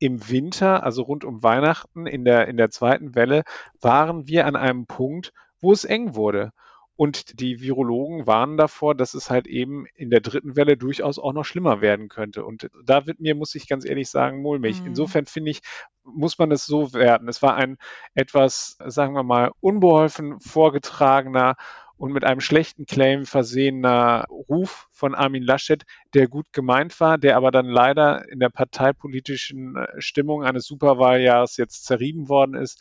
im 0.00 0.28
Winter, 0.28 0.82
also 0.82 1.02
rund 1.02 1.24
um 1.24 1.44
Weihnachten 1.44 2.08
in 2.08 2.24
der, 2.24 2.48
in 2.48 2.56
der 2.56 2.70
zweiten 2.70 3.14
Welle, 3.14 3.44
waren 3.80 4.26
wir 4.26 4.46
an 4.46 4.56
einem 4.56 4.86
Punkt, 4.86 5.32
wo 5.60 5.72
es 5.72 5.84
eng 5.84 6.16
wurde. 6.16 6.50
Und 6.96 7.40
die 7.40 7.60
Virologen 7.60 8.26
warnen 8.26 8.56
davor, 8.56 8.94
dass 8.94 9.14
es 9.14 9.28
halt 9.28 9.46
eben 9.48 9.86
in 9.96 10.10
der 10.10 10.20
dritten 10.20 10.54
Welle 10.54 10.76
durchaus 10.76 11.18
auch 11.18 11.32
noch 11.32 11.44
schlimmer 11.44 11.80
werden 11.80 12.08
könnte. 12.08 12.44
Und 12.44 12.70
da 12.84 13.06
wird 13.06 13.20
mir, 13.20 13.34
muss 13.34 13.54
ich 13.56 13.68
ganz 13.68 13.84
ehrlich 13.84 14.08
sagen, 14.08 14.42
mulmig. 14.42 14.80
Mhm. 14.80 14.88
Insofern 14.88 15.26
finde 15.26 15.50
ich, 15.50 15.60
muss 16.04 16.38
man 16.38 16.52
es 16.52 16.66
so 16.66 16.92
werten. 16.92 17.28
Es 17.28 17.42
war 17.42 17.56
ein 17.56 17.78
etwas, 18.14 18.76
sagen 18.86 19.14
wir 19.14 19.24
mal, 19.24 19.50
unbeholfen 19.60 20.38
vorgetragener 20.38 21.56
und 21.96 22.12
mit 22.12 22.24
einem 22.24 22.40
schlechten 22.40 22.86
Claim 22.86 23.24
versehener 23.24 24.26
Ruf 24.28 24.88
von 24.94 25.14
Armin 25.14 25.42
Laschet, 25.42 25.84
der 26.14 26.28
gut 26.28 26.46
gemeint 26.52 26.98
war, 27.00 27.18
der 27.18 27.36
aber 27.36 27.50
dann 27.50 27.66
leider 27.66 28.26
in 28.30 28.38
der 28.38 28.48
parteipolitischen 28.48 29.76
äh, 29.76 30.00
Stimmung 30.00 30.44
eines 30.44 30.66
Superwahljahres 30.66 31.56
jetzt 31.56 31.84
zerrieben 31.84 32.28
worden 32.28 32.54
ist 32.54 32.80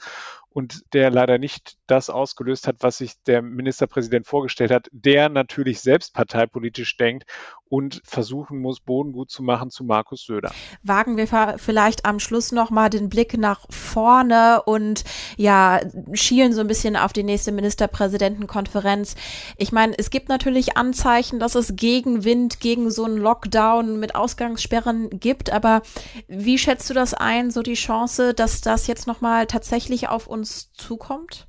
und 0.53 0.93
der 0.93 1.09
leider 1.09 1.39
nicht 1.39 1.77
das 1.87 2.09
ausgelöst 2.09 2.67
hat, 2.67 2.77
was 2.79 2.99
sich 2.99 3.13
der 3.23 3.41
Ministerpräsident 3.41 4.27
vorgestellt 4.27 4.71
hat, 4.71 4.87
der 4.91 5.29
natürlich 5.29 5.81
selbst 5.81 6.13
parteipolitisch 6.13 6.95
denkt 6.95 7.25
und 7.69 8.01
versuchen 8.05 8.59
muss, 8.59 8.79
Boden 8.79 9.13
gut 9.13 9.31
zu 9.31 9.41
machen 9.41 9.71
zu 9.71 9.83
Markus 9.83 10.25
Söder. 10.25 10.51
Wagen 10.83 11.17
wir 11.17 11.27
vielleicht 11.57 12.05
am 12.05 12.19
Schluss 12.19 12.51
nochmal 12.51 12.91
den 12.91 13.09
Blick 13.09 13.35
nach 13.35 13.65
vorne 13.71 14.61
und 14.63 15.03
ja, 15.37 15.81
schielen 16.13 16.53
so 16.53 16.61
ein 16.61 16.67
bisschen 16.67 16.95
auf 16.95 17.13
die 17.13 17.23
nächste 17.23 17.51
Ministerpräsidentenkonferenz. 17.51 19.15
Ich 19.57 19.71
meine, 19.71 19.97
es 19.97 20.11
gibt 20.11 20.29
natürlich 20.29 20.77
Anzeichen, 20.77 21.39
dass 21.39 21.55
es 21.55 21.75
Gegenwind 22.03 22.59
gegen 22.59 22.91
so 22.91 23.05
einen 23.05 23.17
Lockdown 23.17 23.99
mit 23.99 24.15
Ausgangssperren 24.15 25.09
gibt, 25.19 25.51
aber 25.51 25.81
wie 26.27 26.57
schätzt 26.57 26.89
du 26.89 26.93
das 26.93 27.13
ein, 27.13 27.49
so 27.49 27.61
die 27.61 27.75
Chance, 27.75 28.33
dass 28.33 28.61
das 28.61 28.87
jetzt 28.87 29.07
nochmal 29.07 29.47
tatsächlich 29.47 30.09
auf 30.09 30.27
uns 30.27 30.73
zukommt? 30.73 31.47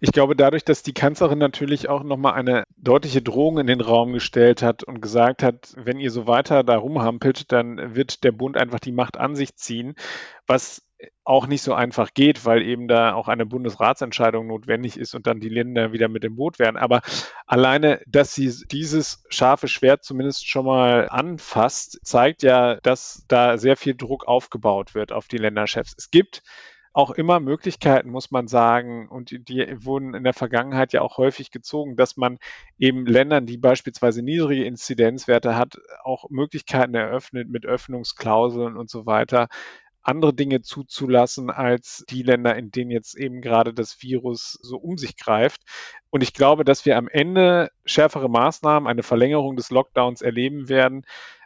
Ich 0.00 0.12
glaube, 0.12 0.36
dadurch, 0.36 0.64
dass 0.64 0.82
die 0.82 0.92
Kanzlerin 0.92 1.38
natürlich 1.38 1.88
auch 1.88 2.02
nochmal 2.02 2.34
eine 2.34 2.64
deutliche 2.76 3.22
Drohung 3.22 3.58
in 3.58 3.66
den 3.66 3.80
Raum 3.80 4.12
gestellt 4.12 4.62
hat 4.62 4.84
und 4.84 5.00
gesagt 5.00 5.42
hat, 5.42 5.74
wenn 5.76 5.98
ihr 5.98 6.10
so 6.10 6.26
weiter 6.26 6.62
da 6.64 6.76
rumhampelt, 6.76 7.50
dann 7.52 7.94
wird 7.94 8.24
der 8.24 8.32
Bund 8.32 8.58
einfach 8.58 8.80
die 8.80 8.92
Macht 8.92 9.16
an 9.16 9.34
sich 9.36 9.56
ziehen, 9.56 9.94
was 10.46 10.82
auch 11.24 11.46
nicht 11.46 11.62
so 11.62 11.74
einfach 11.74 12.14
geht, 12.14 12.44
weil 12.44 12.62
eben 12.62 12.88
da 12.88 13.14
auch 13.14 13.28
eine 13.28 13.46
Bundesratsentscheidung 13.46 14.46
notwendig 14.46 14.98
ist 14.98 15.14
und 15.14 15.26
dann 15.26 15.40
die 15.40 15.48
Länder 15.48 15.92
wieder 15.92 16.08
mit 16.08 16.22
dem 16.22 16.36
Boot 16.36 16.58
werden. 16.58 16.76
Aber 16.76 17.02
alleine, 17.46 18.00
dass 18.06 18.34
sie 18.34 18.52
dieses 18.70 19.24
scharfe 19.28 19.68
Schwert 19.68 20.04
zumindest 20.04 20.48
schon 20.48 20.66
mal 20.66 21.08
anfasst, 21.08 22.00
zeigt 22.04 22.42
ja, 22.42 22.76
dass 22.82 23.24
da 23.28 23.58
sehr 23.58 23.76
viel 23.76 23.94
Druck 23.94 24.26
aufgebaut 24.26 24.94
wird 24.94 25.12
auf 25.12 25.28
die 25.28 25.38
Länderchefs. 25.38 25.94
Es 25.96 26.10
gibt 26.10 26.42
auch 26.94 27.10
immer 27.10 27.40
Möglichkeiten, 27.40 28.08
muss 28.08 28.30
man 28.30 28.46
sagen, 28.46 29.08
und 29.08 29.32
die, 29.32 29.42
die 29.42 29.84
wurden 29.84 30.14
in 30.14 30.22
der 30.22 30.32
Vergangenheit 30.32 30.92
ja 30.92 31.02
auch 31.02 31.18
häufig 31.18 31.50
gezogen, 31.50 31.96
dass 31.96 32.16
man 32.16 32.38
eben 32.78 33.04
Ländern, 33.04 33.46
die 33.46 33.58
beispielsweise 33.58 34.22
niedrige 34.22 34.64
Inzidenzwerte 34.64 35.56
hat, 35.56 35.76
auch 36.04 36.30
Möglichkeiten 36.30 36.94
eröffnet 36.94 37.48
mit 37.48 37.66
Öffnungsklauseln 37.66 38.76
und 38.76 38.88
so 38.90 39.06
weiter, 39.06 39.48
andere 40.04 40.34
Dinge 40.34 40.60
zuzulassen 40.62 41.50
als 41.50 42.04
die 42.08 42.22
Länder, 42.22 42.56
in 42.56 42.70
denen 42.70 42.90
jetzt 42.90 43.16
eben 43.16 43.40
gerade 43.40 43.74
das 43.74 44.02
Virus 44.02 44.58
so 44.62 44.76
um 44.76 44.98
sich 44.98 45.16
greift. 45.16 45.62
Und 46.10 46.22
ich 46.22 46.32
glaube, 46.34 46.64
dass 46.64 46.84
wir 46.84 46.96
am 46.96 47.08
Ende 47.08 47.70
schärfere 47.84 48.28
Maßnahmen, 48.28 48.88
eine 48.88 49.02
Verlängerung 49.02 49.56
des 49.56 49.70
Lockdowns 49.70 50.22
erleben 50.22 50.68
werden, 50.68 51.04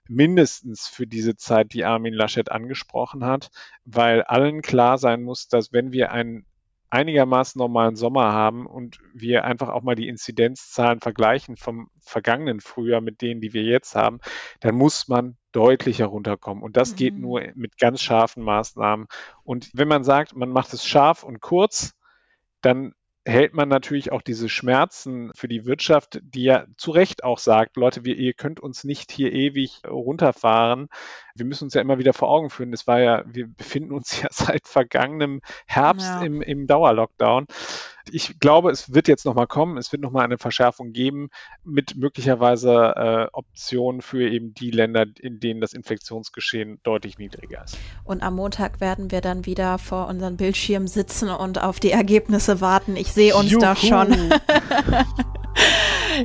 mindestens 0.09 0.89
für 0.89 1.07
diese 1.07 1.37
Zeit, 1.37 1.73
die 1.73 1.85
Armin 1.85 2.15
Laschet 2.15 2.51
angesprochen 2.51 3.25
hat, 3.25 3.51
weil 3.85 4.23
allen 4.23 4.63
klar 4.63 4.99
sein 4.99 5.23
muss, 5.23 5.49
dass 5.49 5.73
wenn 5.73 5.93
wir 5.93 6.11
einen 6.11 6.47
einigermaßen 6.91 7.59
normalen 7.59 7.97
Sommer 7.97 8.33
haben 8.33 8.67
und 8.67 8.99
wir 9.13 9.45
einfach 9.45 9.69
auch 9.69 9.83
mal 9.83 9.95
die 9.95 10.09
Inzidenzzahlen 10.09 11.01
vergleichen 11.01 11.57
vom 11.57 11.91
vergangenen 12.01 12.61
Frühjahr 12.61 13.01
mit 13.01 13.21
denen, 13.21 13.41
die 13.41 13.53
wir 13.53 13.63
jetzt 13.63 13.95
haben, 13.95 14.21
dann 14.61 14.75
muss 14.75 15.09
man 15.09 15.37
deutlich 15.53 15.99
herunterkommen. 15.99 16.63
Und 16.63 16.77
das 16.77 16.93
mhm. 16.93 16.97
geht 16.97 17.19
nur 17.19 17.43
mit 17.55 17.79
ganz 17.79 18.01
scharfen 18.01 18.43
Maßnahmen. 18.43 19.07
Und 19.45 19.71
wenn 19.75 19.89
man 19.89 20.05
sagt, 20.05 20.35
man 20.35 20.51
macht 20.51 20.73
es 20.73 20.87
scharf 20.87 21.25
und 21.25 21.41
kurz, 21.41 21.95
dann 22.63 22.95
hält 23.29 23.53
man 23.53 23.69
natürlich 23.69 24.11
auch 24.11 24.23
diese 24.23 24.49
Schmerzen 24.49 25.31
für 25.35 25.49
die 25.49 25.67
Wirtschaft, 25.67 26.21
die 26.23 26.45
ja 26.45 26.65
zu 26.77 26.91
Recht 26.91 27.25
auch 27.25 27.39
sagt, 27.39 27.77
Leute, 27.77 28.05
wir, 28.05 28.17
ihr 28.17 28.33
könnt 28.33 28.59
uns 28.59 28.85
nicht 28.85 29.13
hier 29.13 29.33
ewig 29.33 29.83
runterfahren. 29.87 30.89
Wir 31.35 31.45
müssen 31.45 31.65
uns 31.65 31.75
ja 31.75 31.83
immer 31.83 31.99
wieder 31.99 32.15
vor 32.15 32.31
Augen 32.31 32.49
führen. 32.49 32.73
Es 32.73 32.87
war 32.87 33.01
ja, 33.01 33.23
wir 33.27 33.47
befinden 33.47 33.93
uns 33.93 34.21
ja 34.23 34.29
seit 34.31 34.67
vergangenem 34.67 35.43
Herbst 35.67 36.09
ja. 36.09 36.23
im, 36.23 36.41
im 36.41 36.67
Dauerlockdown 36.67 37.47
ich 38.13 38.39
glaube, 38.39 38.71
es 38.71 38.93
wird 38.93 39.09
jetzt 39.09 39.25
nochmal 39.25 39.47
kommen. 39.47 39.77
Es 39.79 39.93
wird 39.93 40.03
nochmal 40.03 40.25
eine 40.25 40.39
Verschärfung 40.39 40.93
geben 40.93 41.31
mit 41.65 41.97
möglicherweise 41.97 42.95
äh, 42.97 43.27
Optionen 43.33 44.03
für 44.03 44.29
eben 44.29 44.55
die 44.55 44.71
Länder, 44.71 45.07
in 45.21 45.41
denen 45.41 45.61
das 45.61 45.73
Infektionsgeschehen 45.73 46.81
deutlich 46.83 47.19
niedriger 47.19 47.65
ist. 47.65 47.79
Und 48.05 48.23
am 48.23 48.37
Montag 48.37 48.81
werden 48.81 49.11
wir 49.11 49.21
dann 49.21 49.47
wieder 49.47 49.79
vor 49.79 50.09
unseren 50.09 50.37
Bildschirmen 50.37 50.89
sitzen 50.89 51.29
und 51.29 51.63
auf 51.63 51.81
die 51.81 51.91
Ergebnisse 51.91 52.61
warten. 52.61 52.97
Ich 52.97 53.13
sehe 53.13 53.35
uns 53.35 53.51
Juhu. 53.51 53.61
da 53.61 53.77
schon. 53.77 54.15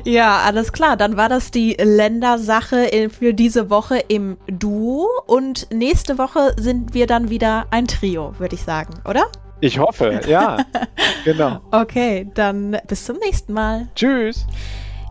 Ja, 0.04 0.40
alles 0.40 0.72
klar. 0.72 0.96
Dann 0.96 1.16
war 1.16 1.28
das 1.28 1.50
die 1.50 1.74
Ländersache 1.74 3.10
für 3.10 3.32
diese 3.32 3.70
Woche 3.70 3.98
im 3.98 4.36
Duo. 4.48 5.08
Und 5.26 5.68
nächste 5.72 6.18
Woche 6.18 6.54
sind 6.58 6.94
wir 6.94 7.06
dann 7.06 7.30
wieder 7.30 7.66
ein 7.70 7.86
Trio, 7.86 8.34
würde 8.38 8.56
ich 8.56 8.62
sagen, 8.62 8.94
oder? 9.08 9.30
Ich 9.60 9.78
hoffe, 9.78 10.20
ja. 10.26 10.58
genau. 11.24 11.60
Okay, 11.70 12.28
dann 12.34 12.76
bis 12.86 13.04
zum 13.04 13.18
nächsten 13.18 13.52
Mal. 13.52 13.88
Tschüss. 13.94 14.46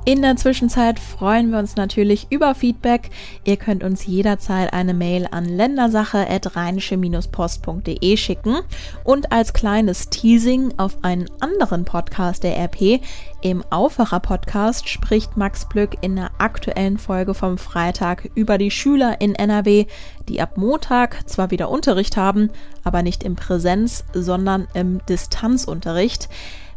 In 0.05 0.21
der 0.21 0.35
Zwischenzeit 0.35 0.99
freuen 0.99 1.51
wir 1.51 1.59
uns 1.59 1.77
natürlich 1.77 2.27
über 2.29 2.55
Feedback. 2.55 3.09
Ihr 3.45 3.55
könnt 3.55 3.85
uns 3.85 4.05
jederzeit 4.05 4.73
eine 4.73 4.93
Mail 4.93 5.29
an 5.31 5.45
ländersache.rheinische-post.de 5.45 8.17
schicken 8.17 8.57
und 9.05 9.31
als 9.31 9.53
kleines 9.53 10.09
Teasing 10.09 10.73
auf 10.75 10.97
einen 11.03 11.29
anderen 11.39 11.85
Podcast 11.85 12.43
der 12.43 12.57
RP. 12.57 12.99
Im 13.41 13.63
Aufwacher-Podcast 13.69 14.89
spricht 14.89 15.37
Max 15.37 15.69
Plück 15.69 15.95
in 16.01 16.17
der 16.17 16.31
aktuellen 16.37 16.97
Folge 16.97 17.33
vom 17.33 17.57
Freitag 17.57 18.29
über 18.35 18.57
die 18.57 18.71
Schüler 18.71 19.21
in 19.21 19.35
NRW, 19.35 19.85
die 20.27 20.41
ab 20.41 20.57
Montag 20.57 21.29
zwar 21.29 21.49
wieder 21.49 21.69
Unterricht 21.69 22.17
haben, 22.17 22.49
aber 22.83 23.03
nicht 23.03 23.23
im 23.23 23.37
Präsenz, 23.37 24.03
sondern 24.13 24.67
im 24.73 24.99
Distanzunterricht. 25.05 26.27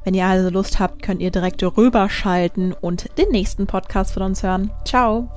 Wenn 0.06 0.14
ihr 0.14 0.24
also 0.24 0.48
Lust 0.50 0.78
habt, 0.78 1.02
könnt 1.02 1.20
ihr 1.20 1.32
direkt 1.32 1.64
rüberschalten 1.64 2.72
und 2.72 3.08
den 3.18 3.28
nächsten 3.30 3.66
Podcast 3.66 4.14
von 4.14 4.22
uns 4.22 4.44
hören. 4.44 4.70
Ciao! 4.84 5.28